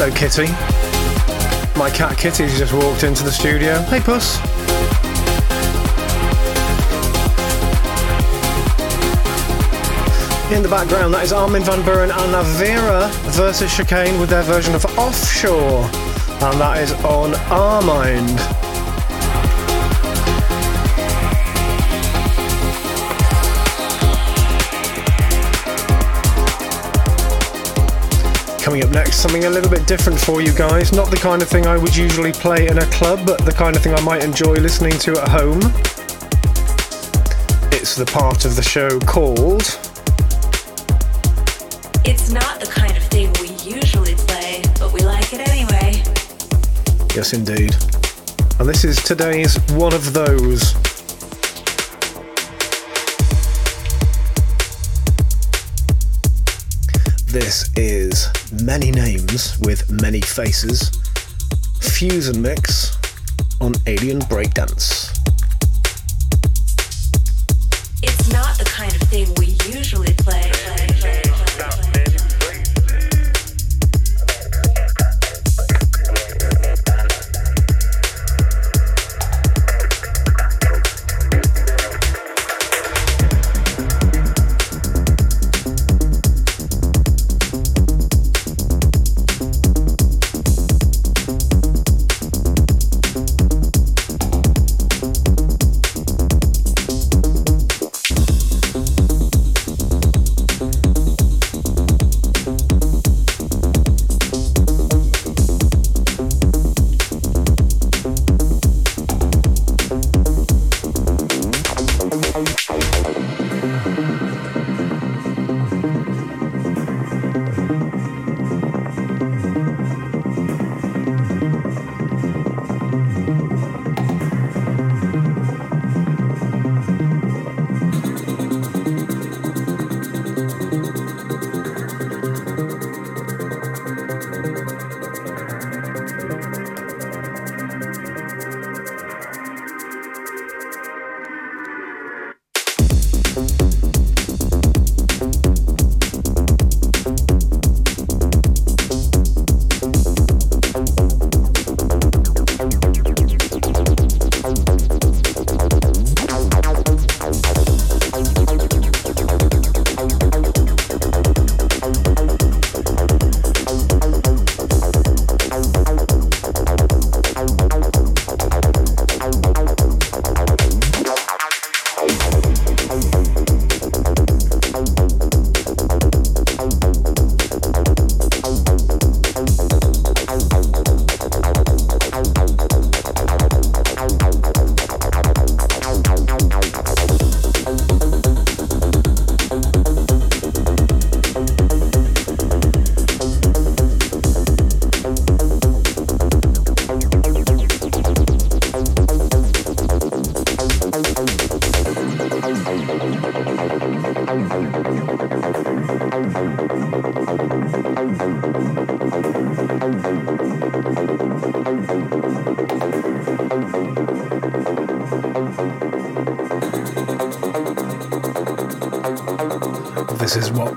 Hello, 0.04 0.16
Kitty. 0.16 0.48
My 1.78 1.88
cat 1.88 2.18
Kitty's 2.18 2.58
just 2.58 2.74
walked 2.74 3.04
into 3.04 3.24
the 3.24 3.32
studio. 3.32 3.80
Hey, 3.84 4.00
Puss. 4.00 4.36
In 10.52 10.62
the 10.62 10.68
background, 10.68 11.14
that 11.14 11.24
is 11.24 11.32
Armin 11.32 11.62
van 11.62 11.80
Buuren 11.84 12.10
and 12.10 12.34
Avira 12.34 13.10
versus 13.30 13.74
Chicane 13.74 14.20
with 14.20 14.28
their 14.28 14.42
version 14.42 14.74
of 14.74 14.84
Offshore. 14.98 15.84
And 15.84 16.60
that 16.60 16.82
is 16.82 16.92
on 17.04 17.32
Armind. 17.48 18.53
Coming 28.64 28.82
up 28.82 28.92
next, 28.92 29.16
something 29.16 29.44
a 29.44 29.50
little 29.50 29.70
bit 29.70 29.86
different 29.86 30.18
for 30.18 30.40
you 30.40 30.50
guys. 30.54 30.90
Not 30.90 31.10
the 31.10 31.18
kind 31.18 31.42
of 31.42 31.48
thing 31.48 31.66
I 31.66 31.76
would 31.76 31.94
usually 31.94 32.32
play 32.32 32.66
in 32.66 32.78
a 32.78 32.86
club, 32.86 33.26
but 33.26 33.44
the 33.44 33.52
kind 33.52 33.76
of 33.76 33.82
thing 33.82 33.92
I 33.92 34.00
might 34.00 34.24
enjoy 34.24 34.54
listening 34.54 34.98
to 35.00 35.20
at 35.20 35.28
home. 35.28 35.60
It's 37.70 37.94
the 37.94 38.06
part 38.06 38.46
of 38.46 38.56
the 38.56 38.62
show 38.62 38.98
called. 39.00 39.64
It's 42.06 42.30
not 42.30 42.58
the 42.58 42.70
kind 42.74 42.96
of 42.96 43.02
thing 43.02 43.30
we 43.38 43.48
usually 43.70 44.14
play, 44.14 44.62
but 44.78 44.94
we 44.94 45.00
like 45.00 45.34
it 45.34 45.46
anyway. 45.46 46.02
Yes, 47.14 47.34
indeed. 47.34 47.76
And 48.58 48.66
this 48.66 48.82
is 48.82 48.96
today's 49.02 49.58
one 49.72 49.92
of 49.92 50.14
those. 50.14 50.93
This 57.44 57.68
is 57.76 58.28
Many 58.62 58.90
Names 58.90 59.58
with 59.60 59.90
Many 59.90 60.22
Faces, 60.22 60.90
Pheuzen 61.78 62.40
Mix 62.40 62.96
on 63.60 63.74
Alien 63.86 64.20
Breakdance. 64.20 65.12
It's 68.02 68.32
not 68.32 68.56
the 68.56 68.64
kind 68.64 68.90
of 68.94 69.02
thing 69.08 69.28
we 69.36 69.43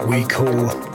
we 0.07 0.23
call 0.23 0.86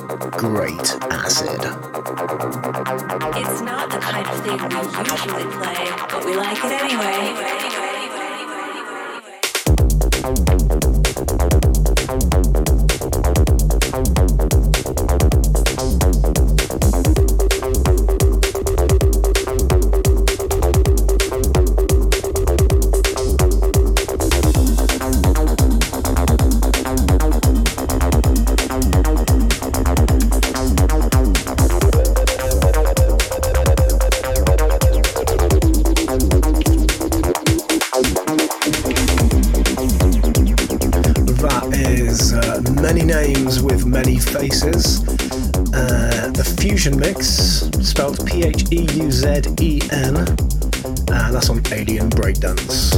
Pheuzen 46.82 46.98
Mix, 46.98 47.88
spelled 47.88 48.26
P 48.26 48.42
H 48.42 48.64
E 48.72 48.88
U 48.94 49.08
Z 49.08 49.42
E 49.60 49.80
N, 49.92 50.16
and 50.16 51.32
that's 51.32 51.48
on 51.48 51.62
Alien 51.70 52.10
Breakdance. 52.10 52.96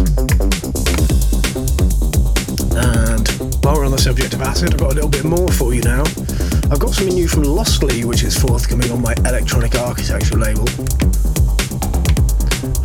And 2.74 3.28
while 3.62 3.76
we're 3.76 3.84
on 3.84 3.90
the 3.90 3.98
subject 3.98 4.32
of 4.32 4.40
acid, 4.40 4.72
I've 4.72 4.80
got 4.80 4.92
a 4.92 4.94
little 4.94 5.10
bit 5.10 5.24
more 5.24 5.50
for 5.50 5.74
you 5.74 5.82
now. 5.82 6.00
I've 6.70 6.78
got 6.78 6.94
something 6.94 7.14
new 7.14 7.28
from 7.28 7.42
Lostly, 7.42 8.06
which 8.06 8.22
is 8.22 8.34
forthcoming 8.40 8.90
on 8.90 9.02
my 9.02 9.12
electronic 9.26 9.74
architecture 9.74 10.38
label. 10.38 10.66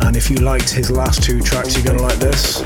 And 0.02 0.18
if 0.18 0.28
you 0.28 0.36
liked 0.36 0.68
his 0.68 0.90
last 0.90 1.22
two 1.22 1.40
tracks, 1.40 1.76
you're 1.76 1.84
going 1.86 1.96
to 1.96 2.02
like 2.02 2.18
this. 2.18 2.58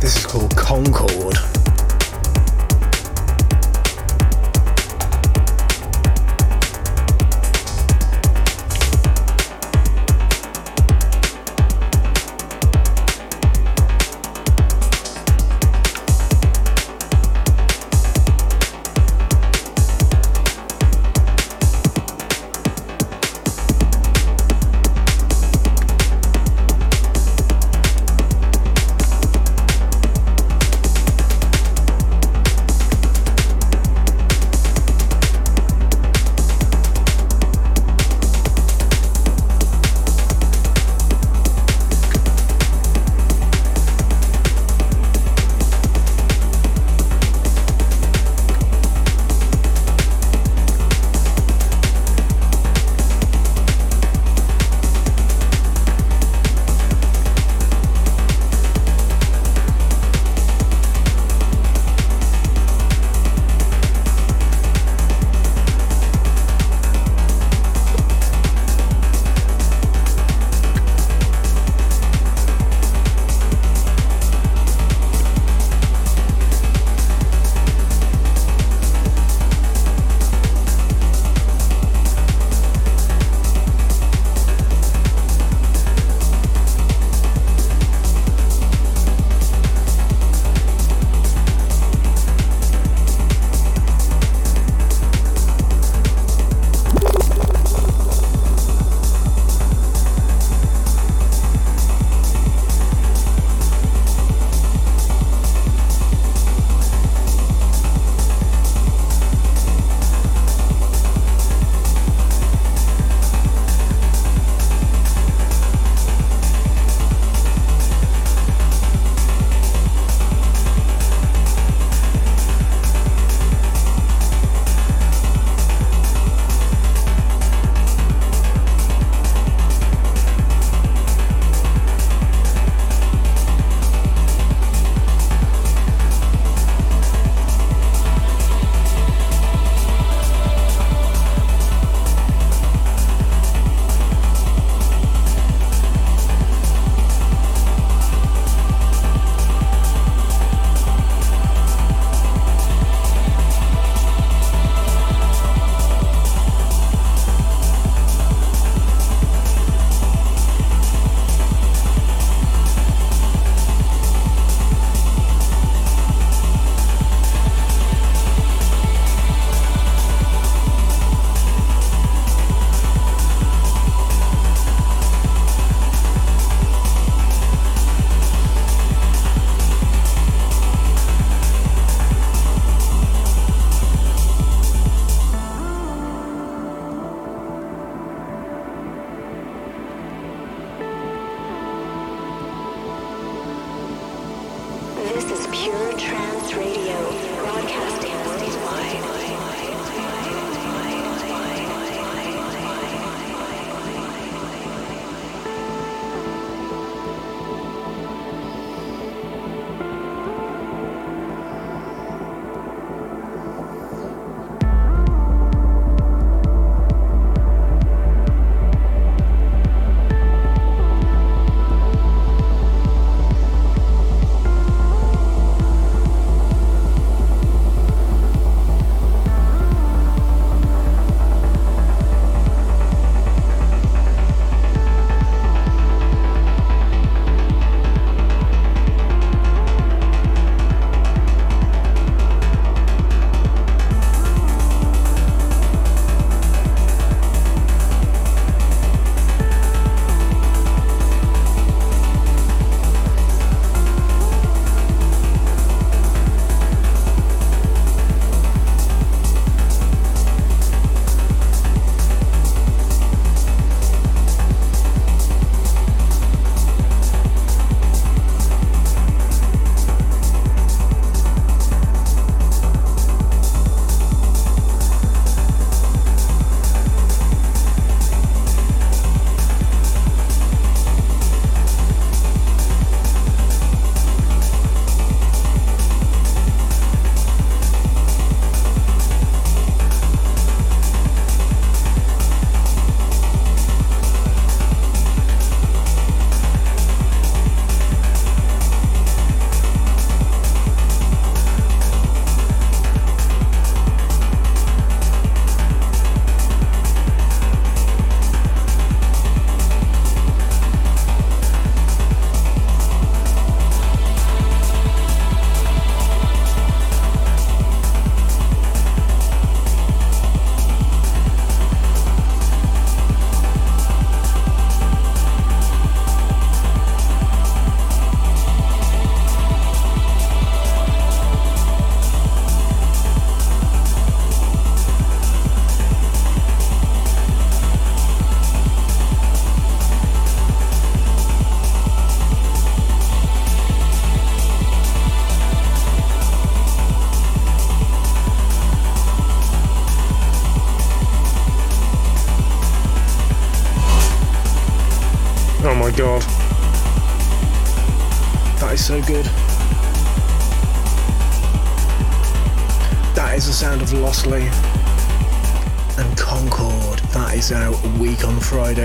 This 0.00 0.16
is 0.16 0.26
called 0.26 0.56
Concord. 0.56 1.36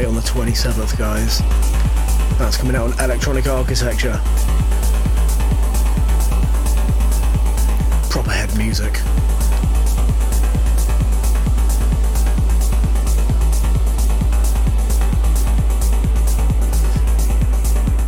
On 0.06 0.08
on 0.08 0.16
the 0.16 0.22
27th, 0.22 0.98
guys. 0.98 1.40
That's 2.40 2.58
coming 2.58 2.76
out 2.76 2.92
on 2.92 3.04
Electronic 3.04 3.46
Architecture. 3.46 4.20
Proper 8.10 8.32
head 8.32 8.58
music. 8.58 8.96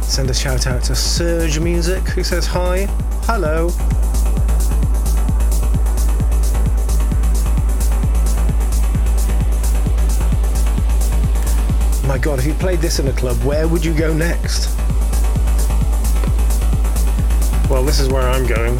Send 0.03 0.29
a 0.29 0.33
shout 0.33 0.67
out 0.67 0.83
to 0.83 0.95
Surge 0.95 1.59
Music 1.59 2.01
who 2.09 2.23
says 2.23 2.47
hi. 2.47 2.85
Hello. 3.25 3.69
My 12.13 12.19
god, 12.19 12.37
if 12.37 12.45
you 12.45 12.53
played 12.53 12.77
this 12.77 12.99
in 12.99 13.07
a 13.07 13.11
club, 13.11 13.37
where 13.43 13.67
would 13.67 13.83
you 13.83 13.91
go 13.91 14.13
next? 14.13 14.77
Well, 17.67 17.83
this 17.83 17.99
is 17.99 18.07
where 18.07 18.21
I'm 18.21 18.45
going. 18.45 18.75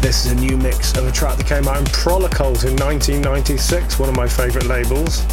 This 0.00 0.26
is 0.26 0.32
a 0.32 0.34
new 0.34 0.56
mix 0.56 0.96
of 0.96 1.06
a 1.06 1.12
track 1.12 1.36
that 1.36 1.46
came 1.46 1.68
out 1.68 1.78
in 1.78 1.84
Prolekult 1.84 2.64
in 2.64 2.74
1996, 2.74 4.00
one 4.00 4.08
of 4.08 4.16
my 4.16 4.26
favourite 4.26 4.66
labels. 4.66 5.24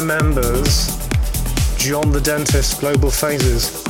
Remembers 0.00 0.96
Jon 1.76 2.10
the 2.10 2.22
Dentist 2.24 2.80
Global 2.80 3.10
Phases? 3.10 3.84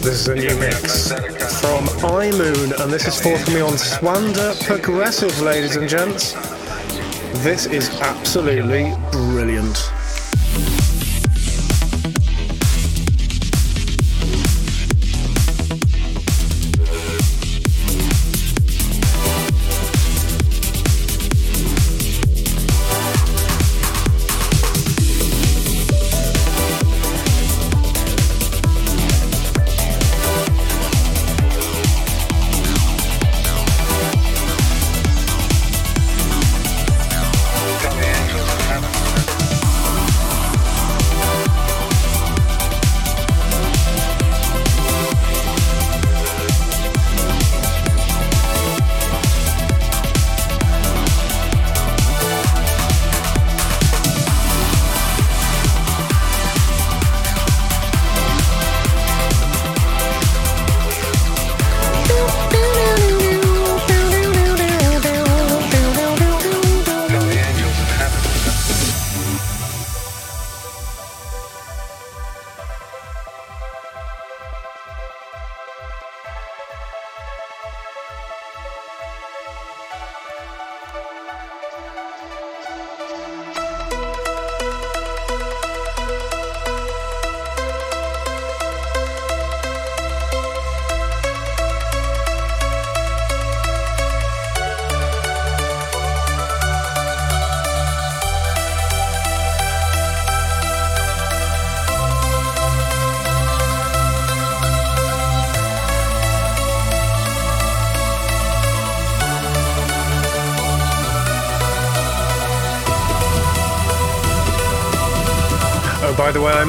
This 0.00 0.20
is 0.20 0.28
a 0.28 0.34
new 0.36 0.56
mix 0.60 1.10
from 1.60 1.84
iMoon, 2.06 2.80
and 2.80 2.92
this 2.92 3.08
is 3.08 3.20
forthcoming 3.20 3.62
on 3.62 3.72
Suanda 3.72 4.54
Progressive, 4.64 5.40
ladies 5.40 5.74
and 5.74 5.88
gents. 5.88 6.34
This 7.42 7.66
is 7.66 7.90
absolutely 8.00 8.94
brilliant. 9.10 9.91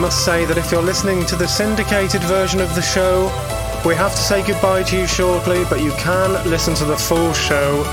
Must 0.03 0.25
say 0.25 0.43
that 0.43 0.57
if 0.57 0.69
you're 0.69 0.81
listening 0.81 1.25
to 1.25 1.37
the 1.37 1.47
syndicated 1.47 2.21
version 2.23 2.59
of 2.59 2.75
the 2.75 2.81
show, 2.81 3.27
we 3.85 3.95
have 3.95 4.11
to 4.11 4.17
say 4.17 4.45
goodbye 4.45 4.83
to 4.83 4.97
you 4.97 5.07
shortly, 5.07 5.63
but 5.69 5.81
you 5.81 5.93
can 5.93 6.33
listen 6.49 6.75
to 6.75 6.83
the 6.83 6.97
full 6.97 7.31
show 7.31 7.83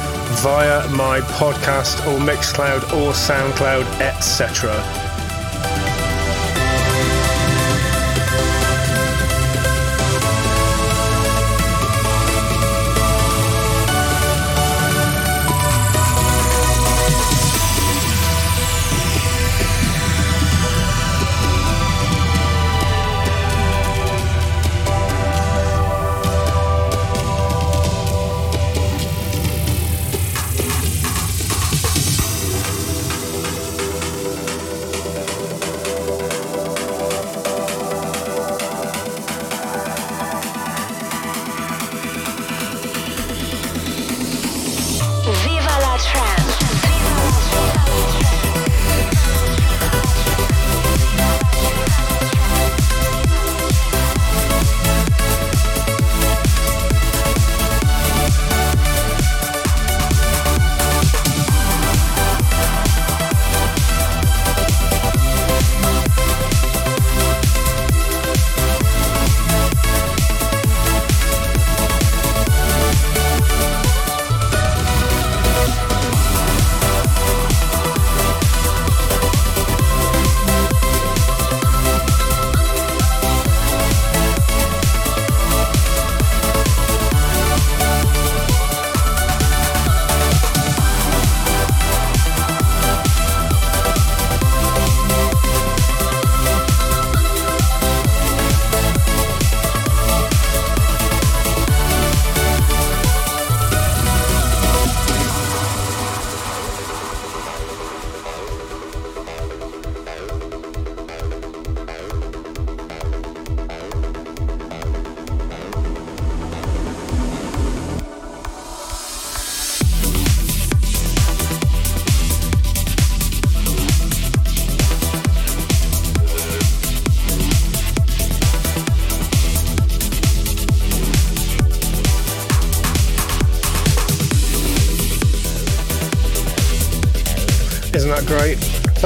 via 0.42 0.88
my 0.88 1.20
podcast 1.20 2.04
or 2.08 2.18
Mixcloud 2.18 2.82
or 2.98 3.12
Soundcloud, 3.12 3.84
etc. 4.00 5.09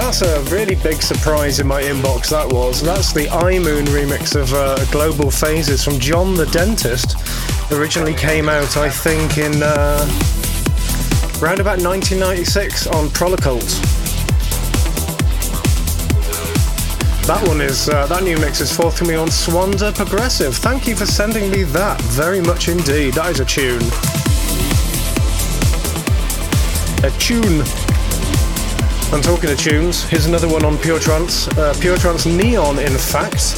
That's 0.04 0.20
a 0.20 0.42
really 0.54 0.74
big 0.74 1.00
surprise 1.00 1.60
in 1.60 1.66
my 1.66 1.82
inbox, 1.82 2.28
that 2.28 2.52
was. 2.52 2.82
That's 2.82 3.14
the 3.14 3.24
iMoon 3.24 3.86
remix 3.86 4.38
of 4.38 4.52
uh, 4.52 4.84
Global 4.92 5.30
Phases 5.30 5.82
from 5.82 5.98
Jon 5.98 6.34
the 6.34 6.44
Dentist. 6.44 7.16
Originally 7.72 8.12
came 8.12 8.50
out, 8.50 8.76
I 8.76 8.90
think, 8.90 9.38
in 9.38 9.62
uh, 9.62 10.04
around 11.42 11.60
about 11.60 11.80
1996 11.80 12.86
on 12.88 13.08
Prolekult. 13.08 13.64
That 17.26 17.48
one 17.48 17.62
is, 17.62 17.88
uh, 17.88 18.06
that 18.06 18.22
new 18.24 18.36
mix 18.36 18.60
is 18.60 18.76
forthcoming 18.76 19.16
on 19.16 19.28
Suanda 19.28 19.90
Progressive. 19.94 20.54
Thank 20.54 20.86
you 20.86 20.94
for 20.94 21.06
sending 21.06 21.50
me 21.50 21.62
that, 21.62 21.98
very 22.02 22.42
much 22.42 22.68
indeed. 22.68 23.14
That 23.14 23.30
is 23.30 23.40
a 23.40 23.46
tune. 23.46 23.80
A 27.02 27.10
tune. 27.18 27.83
I'm 29.14 29.22
talking 29.22 29.48
to 29.48 29.54
tunes. 29.54 30.02
Here's 30.02 30.26
another 30.26 30.48
one 30.48 30.64
on 30.64 30.76
Pure 30.76 30.98
Trance. 30.98 31.46
Uh, 31.56 31.72
Pure 31.80 31.98
Trance 31.98 32.26
Neon, 32.26 32.80
in 32.80 32.98
fact. 32.98 33.54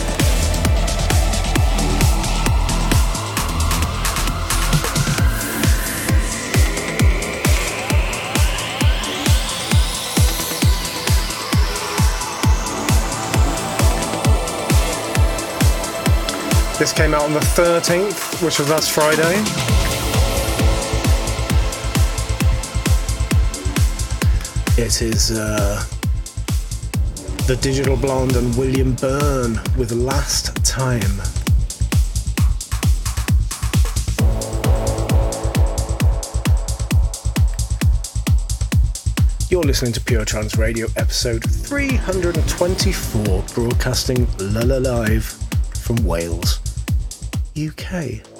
This 16.78 16.92
came 16.92 17.14
out 17.14 17.22
on 17.22 17.32
the 17.32 17.40
13th, 17.40 18.44
which 18.44 18.59
was 18.59 18.68
last 18.68 18.92
Friday. 18.92 19.76
It 24.79 25.01
is 25.01 25.31
uh, 25.31 25.83
the 27.47 27.57
Digital 27.62 27.97
Blonde 27.97 28.37
and 28.37 28.55
William 28.59 28.93
Byrne 28.93 29.59
with 29.79 29.91
Last 29.91 30.55
Time. 30.66 31.01
You're 39.49 39.64
listening 39.64 39.95
to 39.95 40.01
Pure 40.03 40.27
Trance 40.27 40.59
Radio, 40.59 40.89
episode 40.97 41.43
324, 41.43 43.45
broadcasting 43.55 44.29
la 44.39 44.61
la 44.61 44.77
live 44.77 45.24
from 45.81 45.97
Wales, 46.05 46.61
UK. 47.59 48.36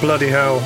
Bloody 0.00 0.28
hell. 0.28 0.60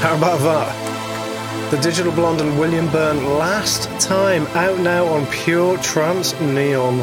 How 0.00 0.16
about 0.16 0.40
that? 0.40 1.70
The 1.70 1.78
Digital 1.78 2.12
Blonde 2.12 2.40
and 2.40 2.58
William 2.58 2.90
Byrne 2.90 3.38
last 3.38 3.88
time 4.00 4.46
out 4.48 4.78
now 4.80 5.04
on 5.04 5.26
Pure 5.26 5.78
Trance 5.78 6.38
Neon. 6.40 6.98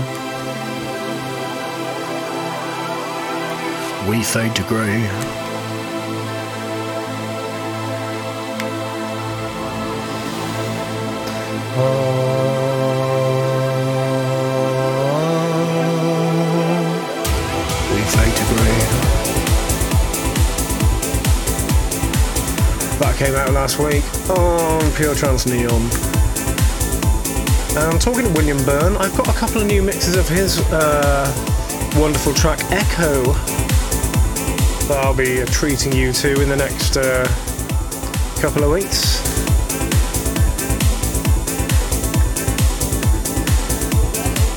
We 4.09 4.23
fade 4.23 4.55
to 4.55 4.63
grey. 4.63 5.46
Last 23.67 23.79
week 23.79 24.29
on 24.29 24.91
Pure 24.93 25.15
Trance 25.15 25.45
Neon. 25.45 25.81
And 27.75 27.99
talking 27.99 28.23
to 28.23 28.31
William 28.33 28.57
Byrne, 28.63 28.95
I've 28.95 29.13
got 29.17 29.27
a 29.27 29.33
couple 29.33 29.59
of 29.59 29.67
new 29.67 29.83
mixes 29.83 30.15
of 30.15 30.29
his 30.29 30.59
uh, 30.71 31.27
wonderful 31.97 32.33
track 32.33 32.59
Echo 32.71 33.33
that 34.87 35.03
I'll 35.03 35.13
be 35.13 35.43
treating 35.47 35.91
you 35.91 36.13
to 36.13 36.41
in 36.41 36.47
the 36.47 36.55
next 36.55 36.95
uh, 36.95 37.25
couple 38.39 38.63
of 38.63 38.71
weeks. 38.71 39.19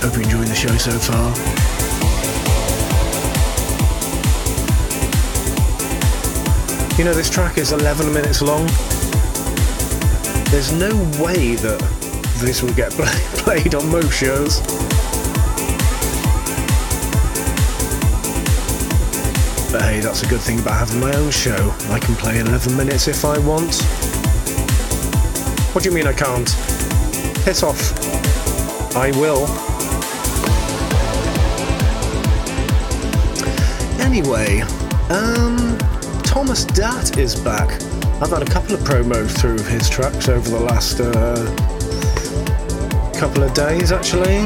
Hope 0.04 0.14
you're 0.14 0.22
enjoying 0.22 0.48
the 0.48 0.54
show 0.54 0.76
so 0.76 0.96
far. 1.00 1.34
You 6.96 7.04
know, 7.04 7.14
this 7.14 7.28
track 7.28 7.58
is 7.58 7.72
11 7.72 8.12
minutes 8.12 8.40
long. 8.40 8.68
There's 10.50 10.72
no 10.72 10.90
way 11.22 11.54
that 11.54 11.78
this 12.38 12.60
will 12.60 12.74
get 12.74 12.90
played 13.44 13.72
on 13.76 13.88
most 13.88 14.12
shows. 14.12 14.58
But 19.70 19.82
hey, 19.82 20.00
that's 20.00 20.24
a 20.24 20.26
good 20.26 20.40
thing 20.40 20.58
about 20.58 20.88
having 20.88 20.98
my 20.98 21.14
own 21.14 21.30
show. 21.30 21.72
I 21.88 22.00
can 22.00 22.16
play 22.16 22.40
11 22.40 22.76
minutes 22.76 23.06
if 23.06 23.24
I 23.24 23.38
want. 23.38 23.80
What 25.72 25.84
do 25.84 25.88
you 25.88 25.94
mean 25.94 26.08
I 26.08 26.12
can't? 26.12 26.48
Piss 27.44 27.62
off. 27.62 27.94
I 28.96 29.12
will. 29.12 29.46
Anyway, 34.04 34.62
um, 35.10 35.78
Thomas 36.24 36.64
Datt 36.64 37.16
is 37.16 37.36
back. 37.36 37.80
I've 38.22 38.28
had 38.28 38.42
a 38.42 38.50
couple 38.50 38.74
of 38.74 38.80
promos 38.80 39.30
through 39.40 39.54
of 39.54 39.66
his 39.66 39.88
tracks 39.88 40.28
over 40.28 40.46
the 40.50 40.60
last 40.60 41.00
uh, 41.00 41.36
couple 43.18 43.42
of 43.42 43.54
days, 43.54 43.92
actually. 43.92 44.44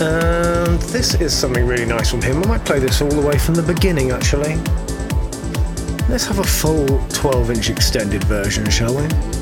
And 0.00 0.80
this 0.92 1.14
is 1.14 1.36
something 1.36 1.66
really 1.66 1.86
nice 1.86 2.08
from 2.08 2.22
him. 2.22 2.40
I 2.44 2.46
might 2.46 2.64
play 2.64 2.78
this 2.78 3.02
all 3.02 3.08
the 3.08 3.20
way 3.20 3.36
from 3.36 3.56
the 3.56 3.64
beginning, 3.64 4.12
actually. 4.12 4.54
Let's 6.08 6.24
have 6.26 6.38
a 6.38 6.44
full 6.44 6.86
12 7.08 7.50
inch 7.50 7.68
extended 7.68 8.22
version, 8.24 8.70
shall 8.70 8.94
we? 8.94 9.39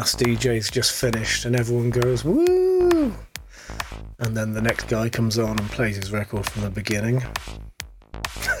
Last 0.00 0.18
DJ's 0.18 0.70
just 0.70 0.92
finished 0.92 1.44
and 1.44 1.54
everyone 1.54 1.90
goes, 1.90 2.24
woo! 2.24 3.14
And 4.18 4.34
then 4.34 4.54
the 4.54 4.62
next 4.62 4.88
guy 4.88 5.10
comes 5.10 5.38
on 5.38 5.58
and 5.58 5.70
plays 5.72 5.96
his 5.96 6.10
record 6.10 6.48
from 6.48 6.62
the 6.62 6.70
beginning. 6.70 7.22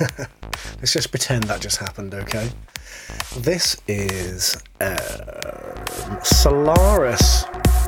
Let's 0.80 0.92
just 0.92 1.10
pretend 1.10 1.44
that 1.44 1.62
just 1.62 1.78
happened, 1.78 2.12
okay? 2.12 2.50
This 3.38 3.80
is 3.88 4.62
uh, 4.82 6.20
Solaris 6.22 7.46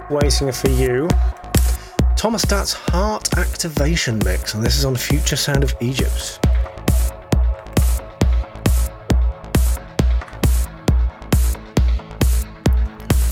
waiting 0.08 0.50
for 0.50 0.70
you. 0.70 1.06
Thomas 2.16 2.44
Datt's 2.44 2.72
Heart 2.72 3.36
Activation 3.36 4.18
Mix, 4.24 4.54
and 4.54 4.64
this 4.64 4.78
is 4.78 4.86
on 4.86 4.96
Future 4.96 5.36
Sound 5.36 5.62
of 5.62 5.74
Egypt. 5.82 6.41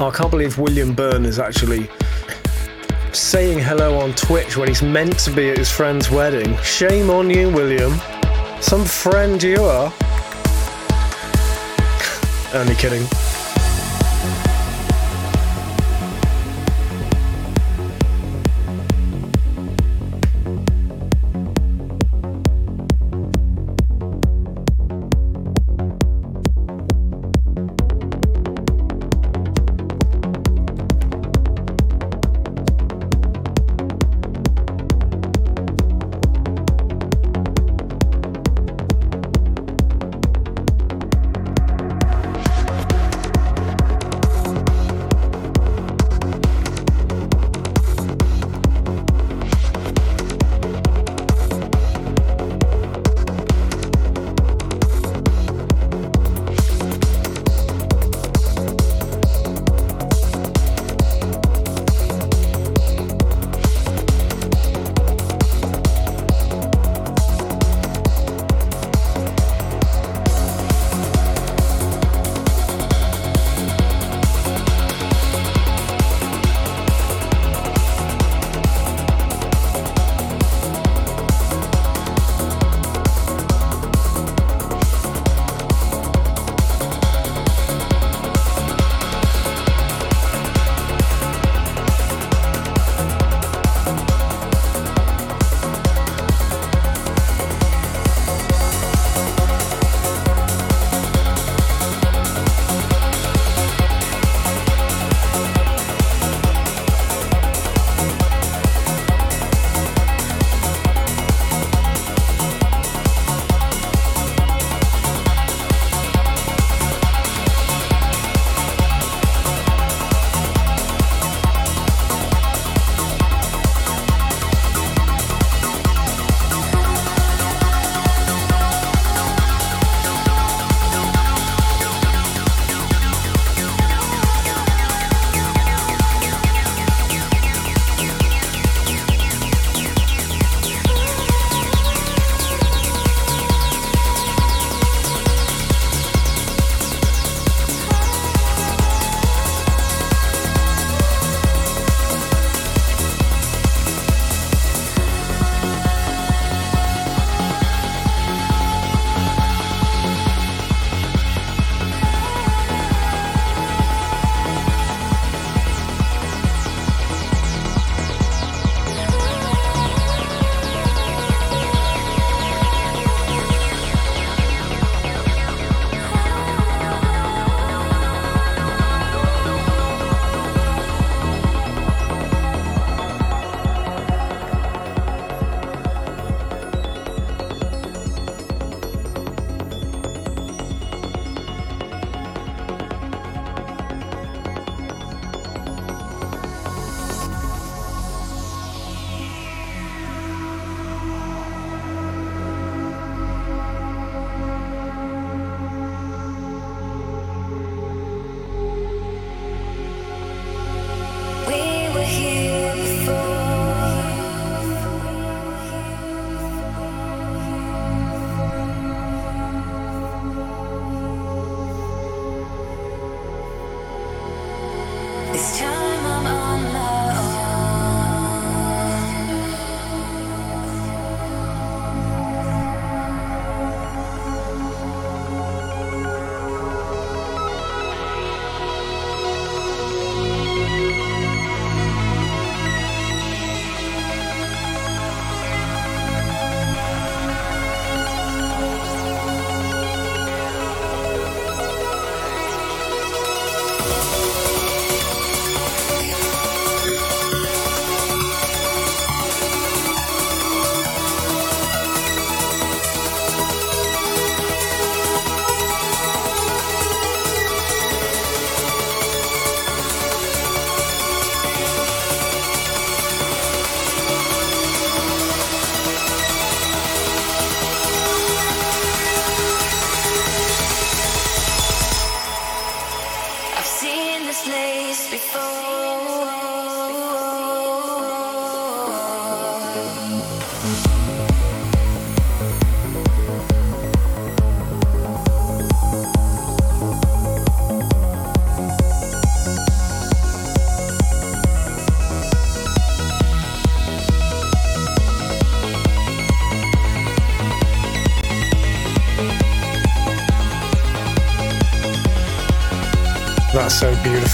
I 0.02 0.10
can't 0.10 0.31
believe 0.31 0.56
William 0.56 0.94
Byrne 0.94 1.27
is 1.27 1.39
actually 1.39 1.90
saying 3.12 3.59
hello 3.59 3.98
on 3.98 4.14
Twitch 4.14 4.56
when 4.56 4.66
he's 4.66 4.81
meant 4.82 5.18
to 5.20 5.31
be 5.31 5.51
at 5.51 5.59
his 5.59 5.70
friend's 5.70 6.10
wedding. 6.10 6.56
Shame 6.62 7.10
on 7.10 7.28
you, 7.28 7.51
William. 7.51 7.93
Some 8.62 8.86
friend 8.86 9.43
you 9.43 9.62
are. 9.62 9.93
Only 12.55 12.77
kidding. 12.77 13.30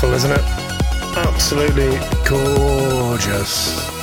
Beautiful, 0.07 0.15
isn't 0.15 0.31
it? 0.33 1.17
Absolutely 1.17 1.99
gorgeous. 2.29 3.96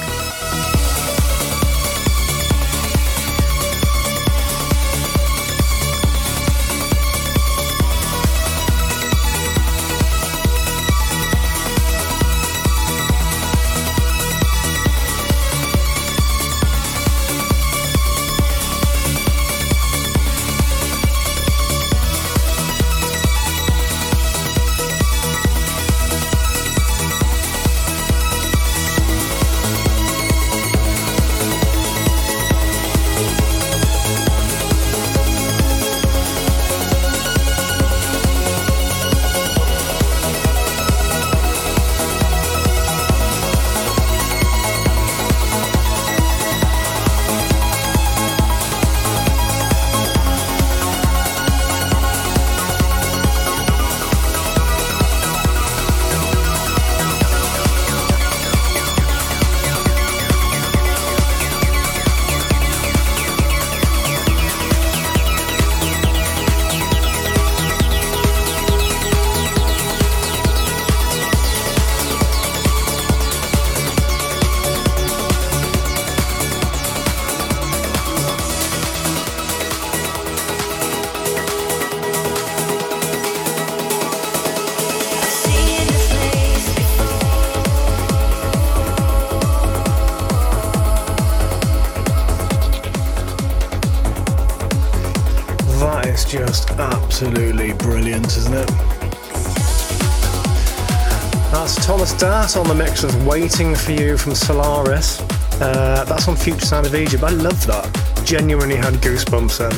Datt 102.53 102.59
on 102.59 102.67
the 102.67 102.83
mix 102.83 103.03
of 103.03 103.25
Waiting 103.25 103.75
for 103.75 103.91
You 103.91 104.17
from 104.17 104.35
Solaris. 104.35 105.19
Uh, 105.59 106.05
that's 106.07 106.27
on 106.27 106.35
Future 106.35 106.65
Sound 106.65 106.85
of 106.85 106.93
Egypt. 106.93 107.23
I 107.23 107.29
love 107.29 107.65
that. 107.65 107.85
Genuinely 108.25 108.75
had 108.75 108.93
goosebumps 108.95 109.57
then. 109.57 109.71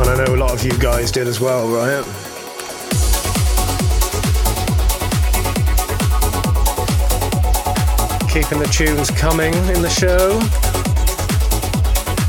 And 0.00 0.10
I 0.10 0.24
know 0.24 0.34
a 0.34 0.36
lot 0.36 0.52
of 0.52 0.64
you 0.64 0.76
guys 0.78 1.10
did 1.10 1.26
as 1.26 1.40
well, 1.40 1.68
right? 1.68 2.04
Keeping 8.30 8.58
the 8.58 8.68
tunes 8.72 9.10
coming 9.10 9.52
in 9.54 9.82
the 9.82 9.90
show. 9.90 10.38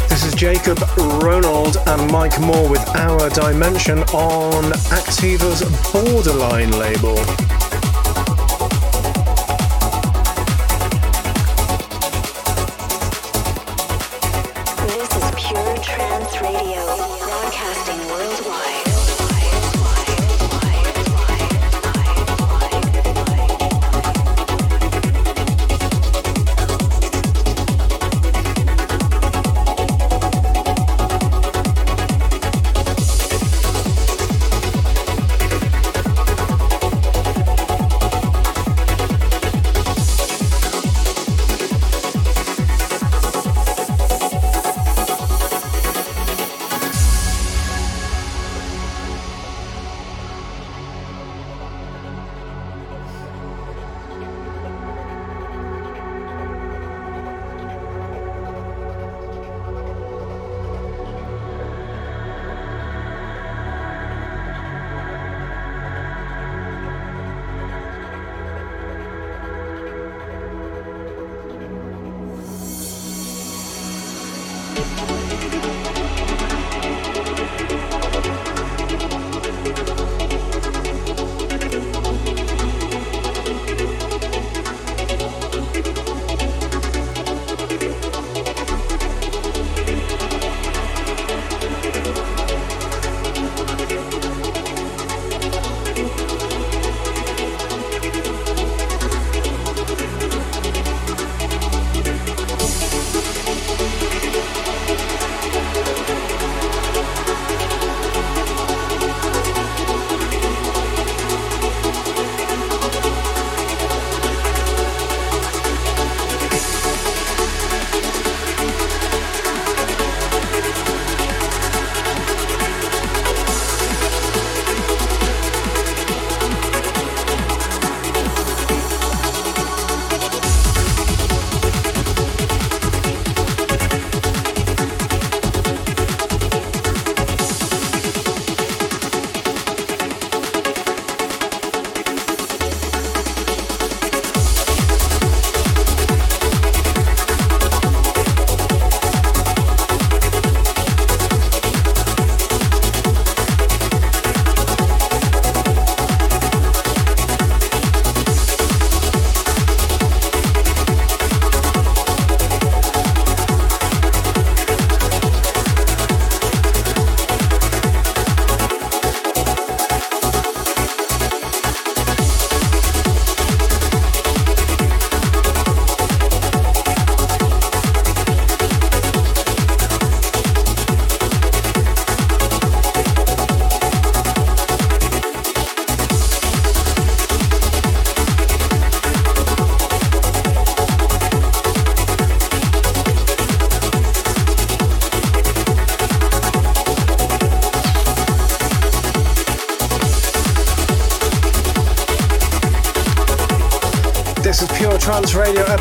This 0.10 0.26
is 0.26 0.34
Jacob 0.36 0.80
Ronald 1.24 1.78
and 1.86 2.12
Mike 2.12 2.40
Moore 2.42 2.70
with 2.70 2.86
Our 2.96 3.30
Dimension 3.30 4.00
on 4.00 4.72
Activa's 4.92 5.62
Borderline 5.94 6.72
label. 6.72 7.47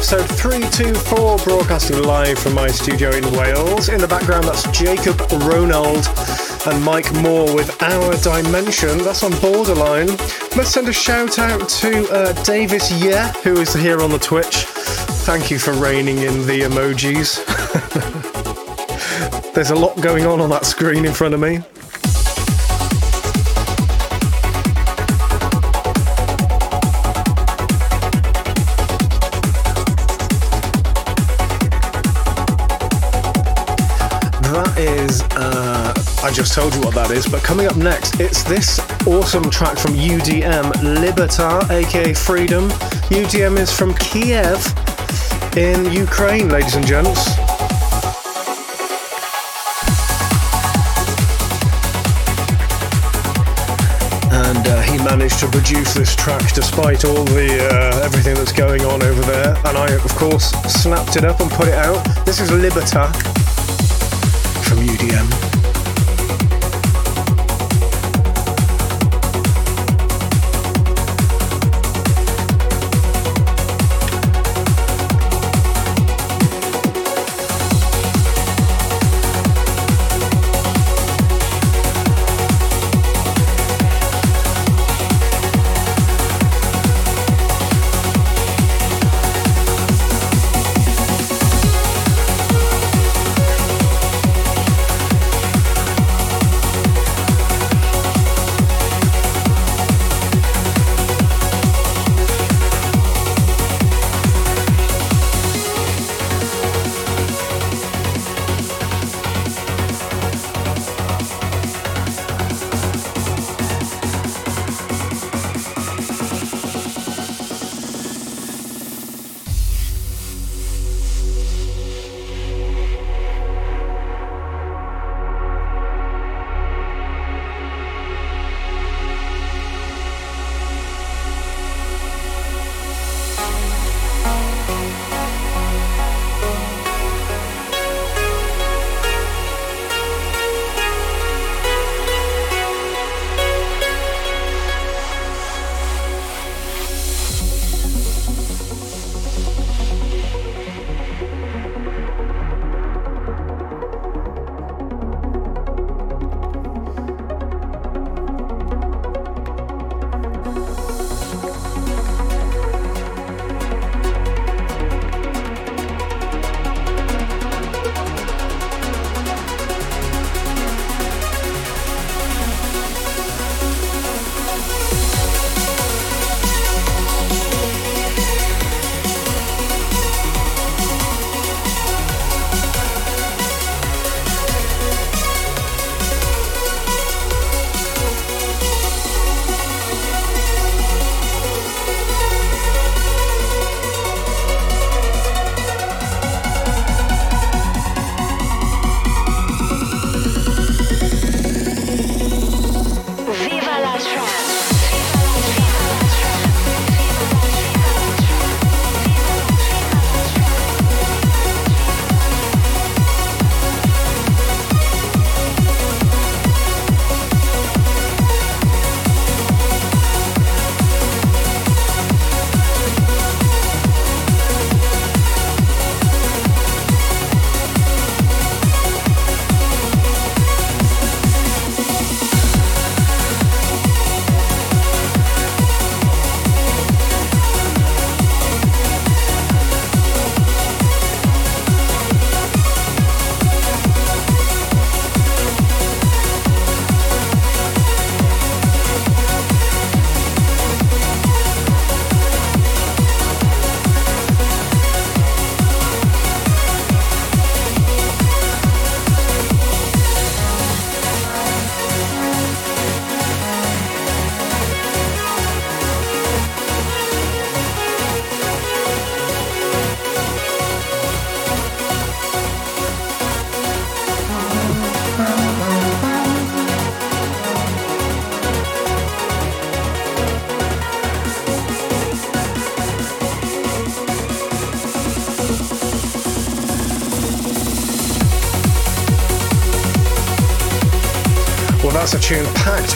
Episode 0.09 0.37
324, 0.39 1.39
broadcasting 1.39 2.01
live 2.05 2.39
from 2.39 2.55
my 2.55 2.69
studio 2.69 3.11
in 3.11 3.24
Wales. 3.33 3.89
In 3.89 4.01
the 4.01 4.07
background, 4.07 4.45
that's 4.45 4.62
Jacob 4.70 5.19
Ronald 5.43 6.07
and 6.66 6.85
Mike 6.85 7.12
Moore 7.15 7.53
with 7.53 7.83
Our 7.83 8.15
Dimension. 8.19 8.99
That's 8.99 9.24
on 9.24 9.33
Borderline. 9.41 10.07
Let's 10.55 10.70
send 10.70 10.87
a 10.87 10.93
shout 10.93 11.41
out 11.41 11.69
to 11.81 12.09
uh, 12.12 12.33
Davis 12.45 12.93
Yeah, 13.03 13.33
who 13.43 13.57
is 13.57 13.74
here 13.74 14.01
on 14.01 14.11
the 14.11 14.19
Twitch. 14.20 14.66
Thank 15.27 15.51
you 15.51 15.59
for 15.59 15.73
reining 15.73 16.19
in 16.19 16.47
the 16.47 16.61
emojis. 16.61 17.45
There's 19.55 19.70
a 19.70 19.74
lot 19.74 20.01
going 20.01 20.24
on 20.24 20.41
on 20.41 20.51
that 20.51 20.66
screen 20.66 21.05
in 21.05 21.15
front 21.15 21.35
of 21.35 21.41
me. 21.41 21.62
I 36.27 36.32
just 36.32 36.55
told 36.55 36.74
you 36.74 36.81
what 36.81 36.93
that 36.97 37.12
is, 37.12 37.24
but 37.24 37.44
coming 37.44 37.69
up 37.69 37.77
next, 37.77 38.19
it's 38.19 38.43
this 38.43 38.81
awesome 39.07 39.48
track 39.48 39.78
from 39.78 39.93
UDM, 39.93 40.73
Libertar, 40.98 41.62
aka 41.70 42.12
Freedom. 42.15 42.69
UDM 43.15 43.57
is 43.59 43.70
from 43.70 43.94
Kiev 43.94 44.59
in 45.57 45.93
Ukraine, 45.93 46.48
ladies 46.48 46.74
and 46.74 46.85
gents. 46.85 47.28
And 54.35 54.66
uh, 54.66 54.82
he 54.82 54.98
managed 54.98 55.39
to 55.39 55.47
produce 55.47 55.94
this 55.94 56.16
track 56.16 56.53
despite 56.55 57.05
all 57.05 57.23
the 57.23 57.69
uh, 57.70 58.05
everything 58.05 58.35
that's 58.35 58.51
going 58.51 58.82
on 58.82 59.01
over 59.05 59.23
there. 59.23 59.57
And 59.65 59.78
I, 59.78 59.93
of 59.93 60.12
course, 60.16 60.51
snapped 60.66 61.15
it 61.15 61.24
up 61.24 61.39
and 61.39 61.48
put 61.53 61.69
it 61.69 61.74
out. 61.74 62.05
This 62.27 62.40
is 62.40 62.51
Libertar 62.51 63.45
from 64.98 65.56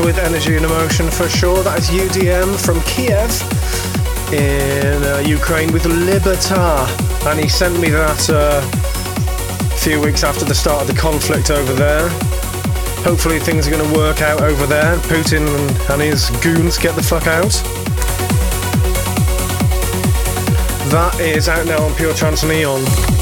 with 0.04 0.18
energy 0.18 0.56
and 0.56 0.64
emotion 0.64 1.10
for 1.10 1.28
sure. 1.28 1.62
That 1.62 1.78
is 1.78 1.88
UDM 1.88 2.58
from 2.64 2.80
Kiev. 2.82 3.30
in 4.32 5.02
uh, 5.02 5.22
Ukraine 5.26 5.72
with 5.72 5.84
Libertar, 5.84 6.86
and 7.26 7.40
he 7.40 7.48
sent 7.48 7.80
me 7.80 7.90
that 7.90 8.30
uh, 8.30 8.60
a 8.62 9.78
few 9.78 10.00
weeks 10.00 10.22
after 10.22 10.44
the 10.44 10.54
start 10.54 10.82
of 10.82 10.86
the 10.86 10.94
conflict 10.94 11.50
over 11.50 11.72
there. 11.72 12.08
Hopefully, 13.02 13.38
things 13.38 13.66
are 13.66 13.70
going 13.70 13.86
to 13.86 13.98
work 13.98 14.22
out 14.22 14.40
over 14.42 14.66
there. 14.66 14.96
Putin 15.08 15.46
and, 15.90 16.02
his 16.02 16.30
goons 16.42 16.78
get 16.78 16.94
the 16.94 17.02
fuck 17.02 17.26
out. 17.26 17.52
That 20.90 21.18
is 21.20 21.48
out 21.48 21.66
now 21.66 21.82
on 21.82 21.94
Pure 21.94 22.14
Trance 22.14 22.44
Neon. 22.44 23.19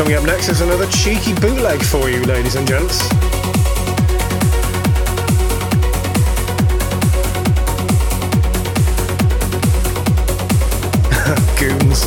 Coming 0.00 0.14
up 0.14 0.24
next 0.24 0.48
is 0.48 0.62
another 0.62 0.86
cheeky 0.86 1.34
bootleg 1.34 1.82
for 1.82 2.08
you, 2.08 2.22
ladies 2.22 2.54
and 2.54 2.66
gents. 2.66 3.02
Goons. 11.60 12.06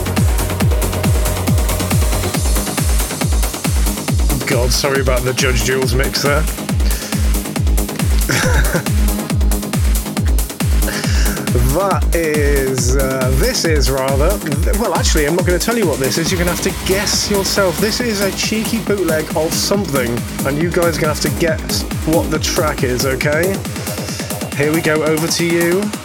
God, 4.50 4.72
sorry 4.72 5.02
about 5.02 5.22
the 5.22 5.34
Judge 5.38 5.64
Jules 5.64 5.94
mix 5.94 6.24
there. 6.24 6.44
that 11.74 12.16
is, 12.16 12.96
uh, 12.96 13.32
this 13.40 13.66
is 13.66 13.90
rather, 13.90 14.38
well, 14.80 14.94
actually, 14.94 15.26
I'm 15.26 15.36
not 15.36 15.46
going 15.46 15.60
to 15.60 15.66
tell 15.66 15.78
you 15.78 15.88
what 15.88 16.00
this 16.00 16.20
is. 16.20 16.32
You're 16.32 16.38
going 16.38 16.56
to 16.56 16.64
have 16.64 16.64
to 16.64 16.88
guess 16.88 17.32
yourself. 17.32 17.78
This 17.80 18.00
is 18.00 18.22
a 18.22 18.32
cheeky 18.38 18.84
bootleg 18.84 19.26
of 19.36 19.52
something, 19.54 20.16
and 20.46 20.62
you 20.62 20.70
guys 20.70 20.98
are 20.98 21.02
going 21.02 21.16
to 21.16 21.22
have 21.22 21.22
to 21.22 21.40
guess 21.40 21.82
what 22.06 22.30
the 22.30 22.40
track 22.40 22.84
is, 22.84 23.06
okay? 23.06 23.56
Here 24.56 24.72
we 24.72 24.82
go, 24.82 25.04
over 25.04 25.28
to 25.28 25.46
you. 25.46 26.03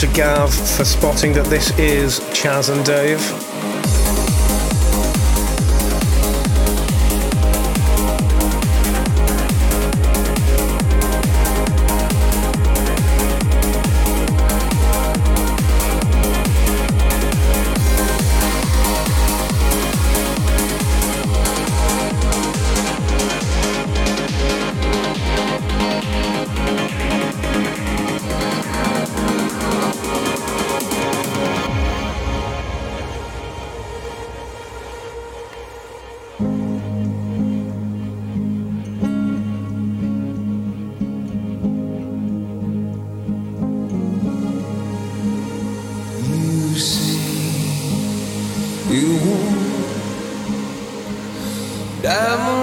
To 0.00 0.06
Gav 0.08 0.52
for 0.52 0.84
spotting 0.84 1.32
that 1.32 1.46
this 1.46 1.70
is 1.78 2.18
Chas 2.34 2.68
and 2.68 2.84
Dave. 2.84 3.45
You. 48.96 49.56
Want 52.02 52.55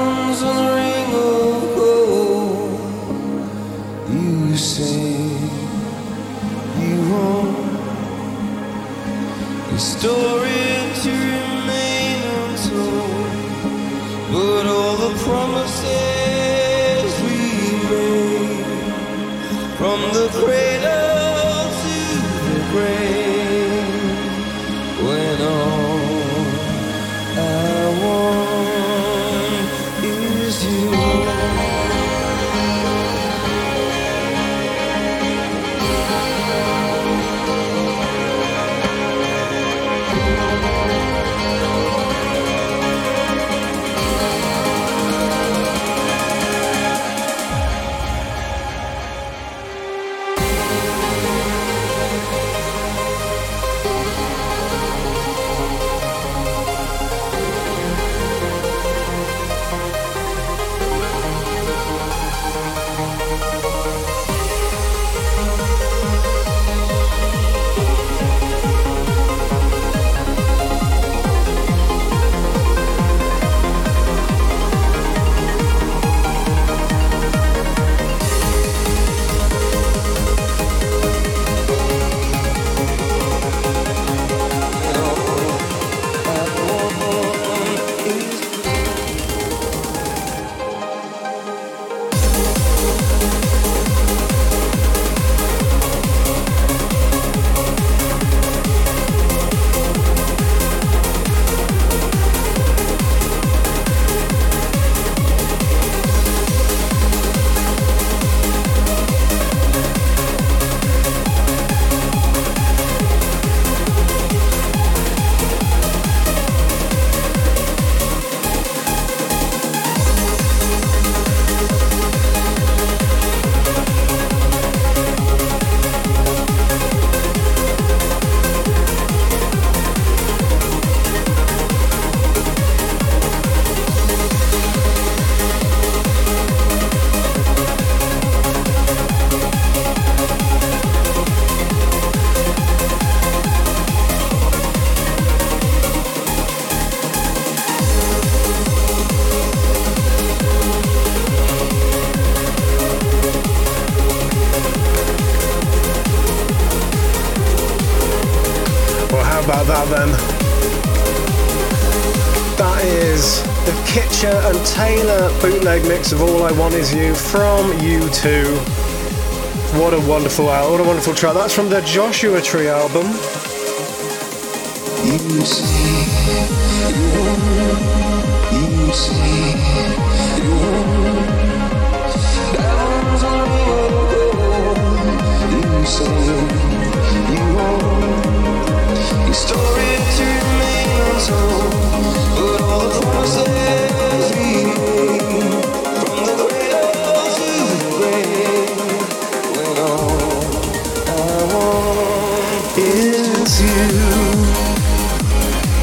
track. 171.11 171.34
That's 171.34 171.53
from 171.53 171.67
the 171.69 171.81
Joshua 171.81 172.41
Tree 172.41 172.69
album. 172.69 173.11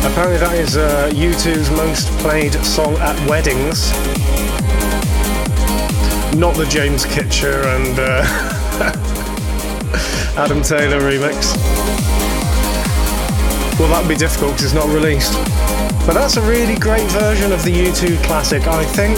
Apparently 0.03 0.39
that 0.39 0.57
is 0.59 0.77
uh, 0.77 1.09
U2's 1.15 1.71
most 1.71 2.09
played 2.19 2.53
song 2.65 2.97
at 2.97 3.15
weddings. 3.29 3.93
Not 6.37 6.57
the 6.57 6.67
James 6.69 7.05
Kitcher 7.05 7.65
and 7.77 7.97
uh, 7.97 8.25
Adam 10.37 10.63
Taylor 10.63 11.01
remix. 11.01 11.55
Well, 13.79 13.89
that'd 13.91 14.09
be 14.09 14.17
difficult 14.17 14.53
because 14.53 14.65
it's 14.65 14.75
not 14.75 14.89
released. 14.89 15.35
But 16.07 16.15
that's 16.15 16.39
a 16.39 16.43
really 16.43 16.75
great 16.75 17.09
version 17.13 17.53
of 17.53 17.63
the 17.63 17.71
U2 17.71 18.21
classic, 18.25 18.67
I 18.67 18.85
think. 18.85 19.17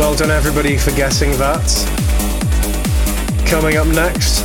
Well 0.00 0.14
done, 0.14 0.30
everybody, 0.30 0.78
for 0.78 0.92
guessing 0.92 1.32
that. 1.32 1.68
Coming 3.46 3.76
up 3.76 3.86
next 3.88 4.40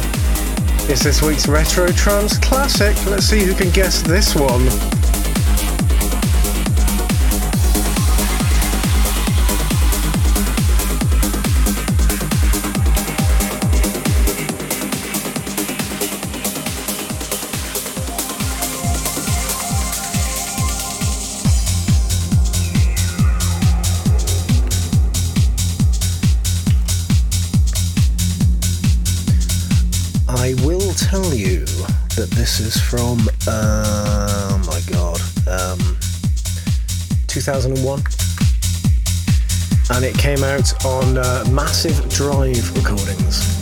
is 0.89 0.99
this 0.99 1.21
week's 1.21 1.47
Retro 1.47 1.87
Trance 1.87 2.37
Classic. 2.37 2.93
Let's 3.05 3.27
see 3.27 3.39
who 3.39 3.53
can 3.53 3.69
guess 3.69 4.01
this 4.01 4.35
one. 4.35 4.65
And 40.05 40.15
it 40.15 40.21
came 40.21 40.43
out 40.43 40.85
on 40.85 41.17
uh, 41.17 41.43
Massive 41.49 42.07
Drive 42.09 42.75
Recordings. 42.75 43.54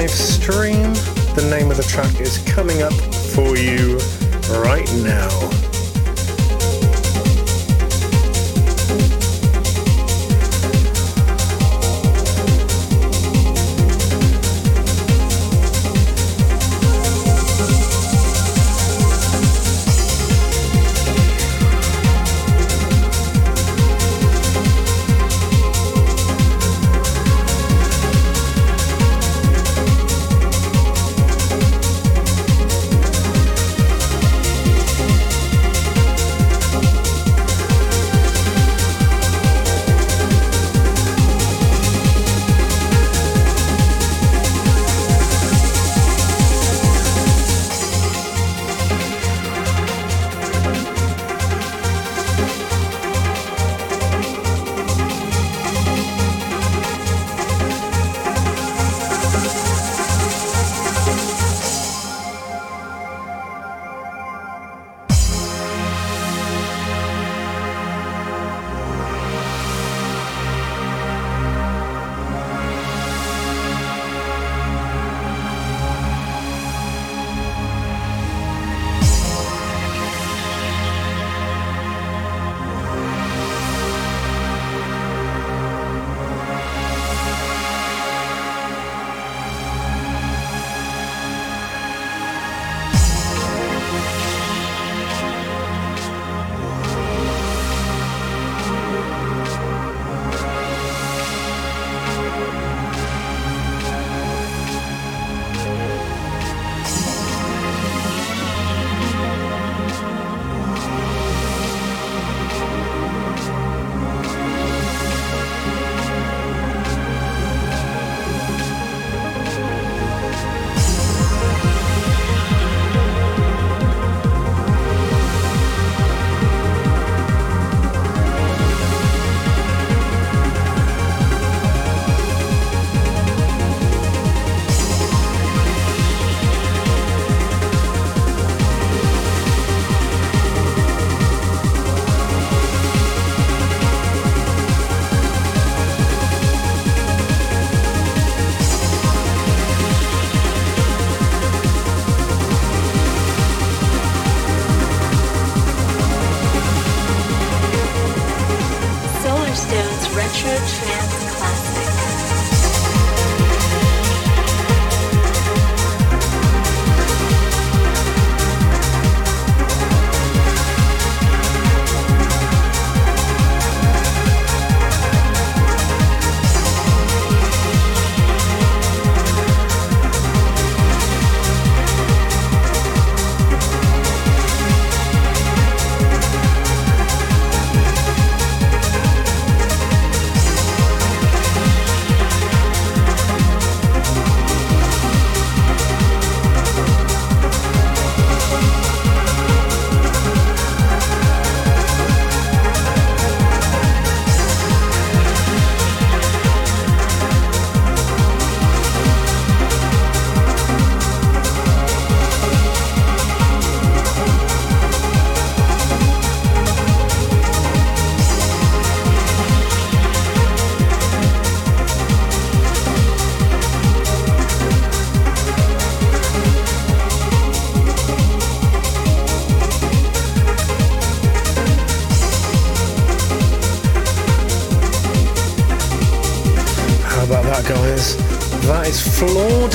Watching 0.00 0.29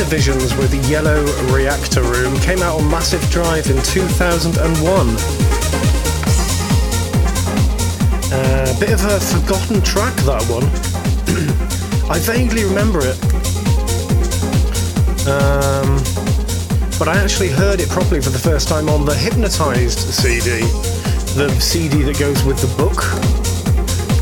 Divisions 0.09 0.55
with 0.57 0.71
Yellow 0.87 1.23
Reactor 1.51 2.03
Room. 2.03 2.39
Came 2.41 2.59
out 2.61 2.79
on 2.79 2.91
Massive 2.91 3.27
Drive 3.31 3.67
in 3.71 3.81
2001. 3.81 5.07
A 8.31 8.37
uh, 8.37 8.79
bit 8.79 8.93
of 8.93 9.03
a 9.03 9.19
forgotten 9.19 9.81
track, 9.81 10.13
that 10.17 10.45
one. 10.45 10.63
I 12.09 12.19
vaguely 12.19 12.65
remember 12.65 12.99
it. 13.01 13.17
Um, 15.25 15.97
but 16.99 17.07
I 17.07 17.17
actually 17.17 17.49
heard 17.49 17.79
it 17.79 17.89
properly 17.89 18.21
for 18.21 18.29
the 18.29 18.39
first 18.39 18.67
time 18.67 18.89
on 18.89 19.05
the 19.05 19.15
Hypnotized 19.15 19.97
CD, 19.97 20.61
the 21.33 21.49
CD 21.59 22.03
that 22.03 22.19
goes 22.19 22.43
with 22.43 22.61
the 22.61 22.69
book. 22.77 23.01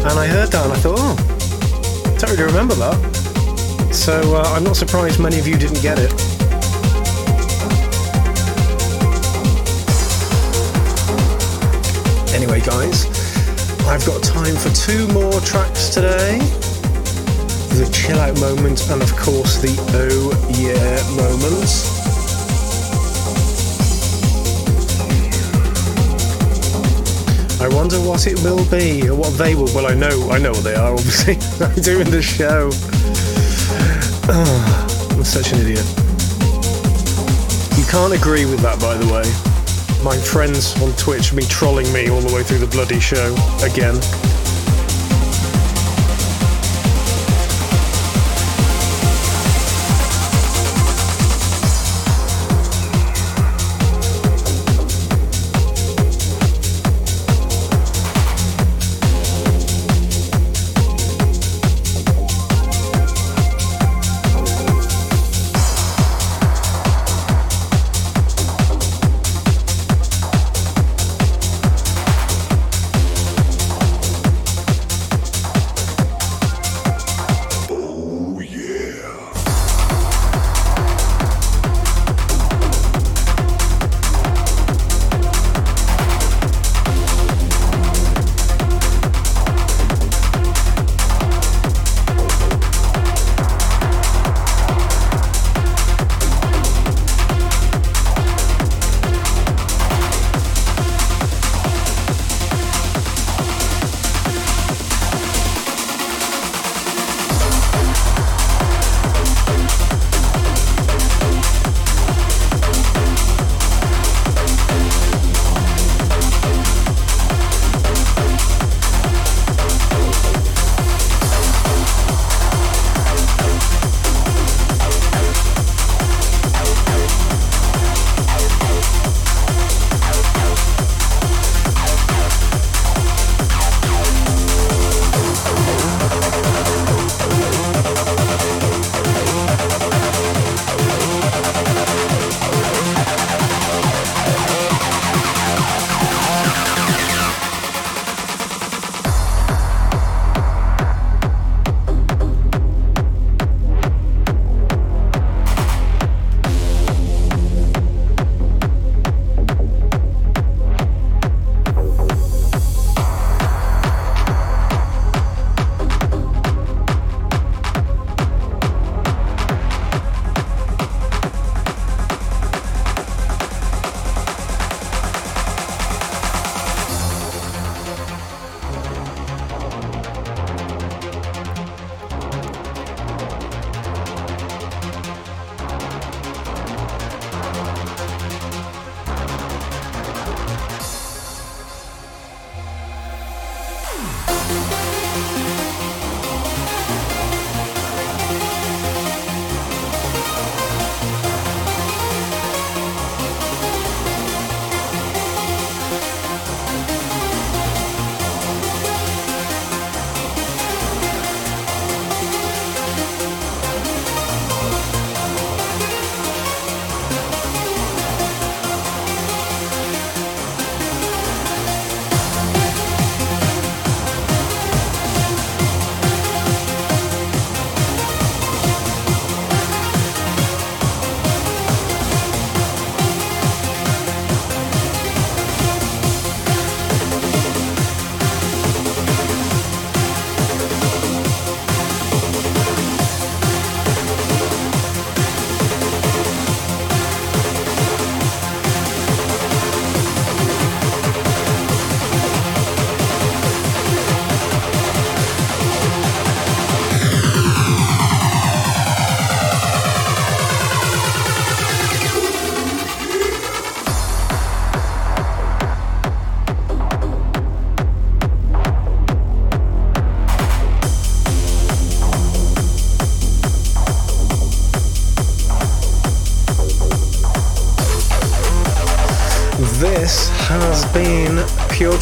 And 0.10 0.18
I 0.18 0.28
heard 0.28 0.50
that 0.54 0.64
and 0.64 0.72
I 0.72 0.78
thought, 0.78 0.96
oh, 0.98 2.18
don't 2.20 2.32
really 2.32 2.44
remember 2.44 2.76
that. 2.76 3.23
So 3.94 4.36
uh, 4.36 4.42
I'm 4.56 4.64
not 4.64 4.76
surprised 4.76 5.20
many 5.20 5.40
of 5.40 5.48
you 5.48 5.58
didn't 5.58 5.82
get 5.82 5.98
it. 6.00 6.12
Anyway, 12.34 12.60
guys, 12.62 13.06
I've 13.88 14.06
got 14.06 14.22
time 14.24 14.56
for 14.56 14.70
two 14.72 15.08
more 15.14 15.40
tracks 15.42 15.90
today 15.90 16.40
the 17.76 17.90
chill 17.92 18.20
out 18.20 18.40
moment 18.40 18.88
and, 18.92 19.02
of 19.02 19.12
course, 19.16 19.58
the 19.60 19.74
oh 19.96 20.30
yeah 20.60 21.02
moment. 21.18 22.04
I 27.60 27.68
wonder 27.76 27.98
what 27.98 28.28
it 28.28 28.40
will 28.44 28.66
be, 28.70 29.10
or 29.10 29.16
what 29.16 29.38
they 29.38 29.56
will. 29.56 29.74
Well, 29.74 29.88
I 29.88 29.96
know, 29.96 30.30
I 30.30 30.38
know 30.38 30.52
what 30.52 30.64
they 30.64 30.76
are. 30.76 30.94
Obviously, 30.94 31.36
I'm 31.66 31.82
doing 31.82 32.12
the 32.12 32.22
show. 32.22 32.70
I'm 34.30 35.24
such 35.26 35.52
an 35.52 35.60
idiot. 35.60 35.86
You 37.78 37.84
can't 37.92 38.14
agree 38.14 38.46
with 38.46 38.62
that, 38.62 38.78
by 38.80 38.96
the 38.96 39.06
way. 39.12 39.28
My 40.02 40.16
friends 40.16 40.82
on 40.82 40.94
Twitch 40.94 41.36
been 41.36 41.46
trolling 41.48 41.92
me 41.92 42.10
all 42.10 42.22
the 42.22 42.34
way 42.34 42.42
through 42.42 42.60
the 42.60 42.68
bloody 42.68 43.02
show 43.02 43.36
again. 43.62 43.96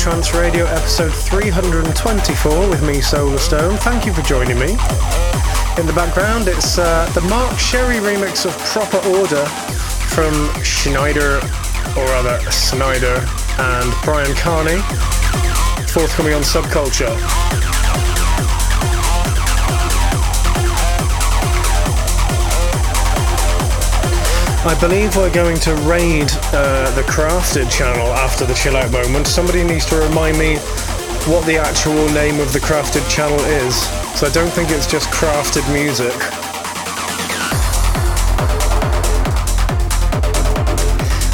Trance 0.02 0.34
Radio 0.34 0.66
episode 0.66 1.14
324 1.14 2.70
with 2.72 2.82
me, 2.82 2.96
Solarstone. 3.02 3.78
Thank 3.78 4.08
you 4.08 4.12
for 4.12 4.24
joining 4.24 4.58
me. 4.58 4.72
In 5.78 5.86
the 5.86 5.94
background, 5.96 6.48
it's 6.48 6.80
uh, 6.80 7.08
the 7.14 7.22
Mark 7.22 7.56
Sherry 7.60 7.98
remix 7.98 8.48
of 8.48 8.58
Proper 8.66 8.98
Order 9.10 9.46
from 10.10 10.34
Schneider, 10.64 11.36
or 11.96 12.04
rather 12.06 12.40
Snyder, 12.50 13.24
and 13.60 13.94
Brian 14.04 14.34
Carney, 14.38 14.82
forthcoming 15.86 16.34
on 16.34 16.42
Subculture. 16.42 17.16
I 24.64 24.80
believe 24.80 25.16
we're 25.18 25.34
going 25.34 25.58
to 25.62 25.74
raid 25.90 26.30
uh, 26.54 26.94
the 26.94 27.02
Crafted 27.02 27.72
channel 27.72 28.06
after 28.14 28.46
the 28.46 28.54
chill 28.54 28.78
out 28.78 28.92
moment. 28.92 29.26
Somebody 29.26 29.64
needs 29.64 29.88
to 29.88 29.96
remind 29.96 30.38
me 30.38 30.58
what 31.26 31.48
the 31.48 31.58
actual 31.58 32.08
name 32.14 32.40
of 32.40 32.54
the 32.54 32.60
Crafted 32.60 33.10
channel 33.10 33.40
is. 33.40 33.76
So 34.20 34.28
I 34.28 34.30
don't 34.30 34.52
think 34.52 34.70
it's 34.70 34.86
just 34.86 35.10
Crafted 35.10 35.66
Music. 35.74 36.14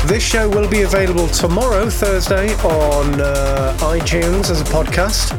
This 0.07 0.23
show 0.23 0.47
will 0.47 0.69
be 0.69 0.83
available 0.83 1.27
tomorrow, 1.27 1.89
Thursday, 1.89 2.53
on 2.63 3.19
uh, 3.19 3.75
iTunes 3.81 4.49
as 4.49 4.61
a 4.61 4.63
podcast. 4.63 5.35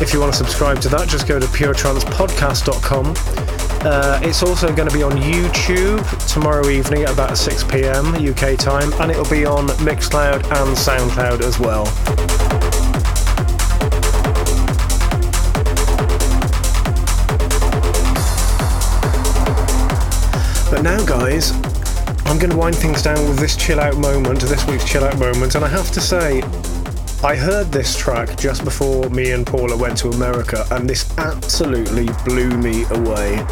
If 0.00 0.12
you 0.12 0.20
want 0.20 0.32
to 0.32 0.38
subscribe 0.38 0.80
to 0.82 0.88
that, 0.90 1.08
just 1.08 1.26
go 1.26 1.40
to 1.40 1.46
puretrancepodcast.com. 1.46 3.41
Uh, 3.84 4.20
it's 4.22 4.44
also 4.44 4.72
going 4.72 4.88
to 4.88 4.94
be 4.94 5.02
on 5.02 5.10
YouTube 5.10 6.32
tomorrow 6.32 6.68
evening 6.68 7.02
at 7.02 7.10
about 7.10 7.36
6 7.36 7.64
pm 7.64 8.14
UK 8.14 8.56
time, 8.56 8.92
and 9.00 9.10
it'll 9.10 9.28
be 9.28 9.44
on 9.44 9.66
Mixcloud 9.78 10.36
and 10.36 10.76
Soundcloud 10.76 11.40
as 11.40 11.58
well. 11.58 11.84
But 20.70 20.82
now, 20.82 21.04
guys, 21.04 21.50
I'm 22.26 22.38
going 22.38 22.50
to 22.50 22.56
wind 22.56 22.76
things 22.76 23.02
down 23.02 23.18
with 23.28 23.40
this 23.40 23.56
chill 23.56 23.80
out 23.80 23.96
moment, 23.96 24.42
this 24.42 24.64
week's 24.68 24.88
chill 24.88 25.02
out 25.02 25.18
moment, 25.18 25.56
and 25.56 25.64
I 25.64 25.68
have 25.68 25.90
to 25.90 26.00
say, 26.00 26.40
I 27.24 27.36
heard 27.36 27.70
this 27.70 27.96
track 27.96 28.36
just 28.36 28.64
before 28.64 29.08
me 29.10 29.30
and 29.30 29.46
Paula 29.46 29.76
went 29.76 29.96
to 29.98 30.08
America, 30.08 30.66
and 30.72 30.90
this 30.90 31.16
absolutely 31.18 32.08
blew 32.24 32.50
me 32.58 32.82
away. 32.90 33.46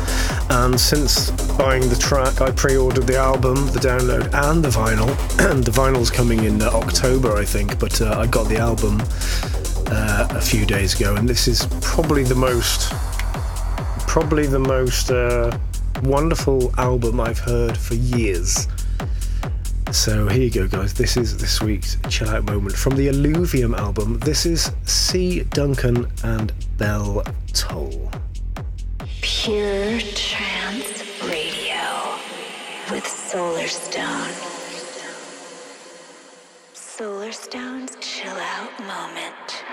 And 0.50 0.80
since 0.80 1.30
buying 1.56 1.88
the 1.88 1.96
track, 1.96 2.40
I 2.40 2.50
pre 2.50 2.76
ordered 2.76 3.06
the 3.06 3.16
album, 3.16 3.54
the 3.66 3.78
download, 3.78 4.34
and 4.34 4.64
the 4.64 4.68
vinyl. 4.68 5.10
And 5.50 5.64
the 5.64 5.70
vinyl's 5.70 6.10
coming 6.10 6.44
in 6.44 6.60
uh, 6.60 6.70
October, 6.70 7.36
I 7.36 7.44
think, 7.44 7.78
but 7.78 8.00
uh, 8.02 8.18
I 8.18 8.26
got 8.26 8.48
the 8.48 8.58
album 8.58 9.00
uh, 9.86 10.26
a 10.30 10.40
few 10.40 10.66
days 10.66 10.98
ago, 11.00 11.14
and 11.14 11.28
this 11.28 11.46
is 11.46 11.66
probably 11.80 12.24
the 12.24 12.34
most, 12.34 12.92
probably 14.06 14.46
the 14.46 14.58
most 14.58 15.10
uh, 15.10 15.56
wonderful 16.02 16.74
album 16.78 17.20
I've 17.20 17.38
heard 17.38 17.76
for 17.76 17.94
years. 17.94 18.66
So 19.92 20.28
here 20.28 20.42
you 20.42 20.50
go, 20.50 20.68
guys. 20.68 20.94
This 20.94 21.16
is 21.16 21.36
this 21.36 21.60
week's 21.60 21.96
chill 22.08 22.28
out 22.28 22.44
moment 22.44 22.76
from 22.76 22.96
the 22.96 23.08
Alluvium 23.08 23.74
album. 23.74 24.18
This 24.20 24.46
is 24.46 24.72
C. 24.84 25.42
Duncan 25.44 26.10
and 26.22 26.52
Bell. 26.76 27.24
Pure 29.42 30.00
Trance 30.14 31.02
Radio 31.24 31.80
with 32.90 33.04
Solarstone. 33.04 34.28
Solar 36.74 37.32
Stone's 37.32 37.96
chill 38.02 38.36
out 38.36 38.78
moment. 38.80 39.64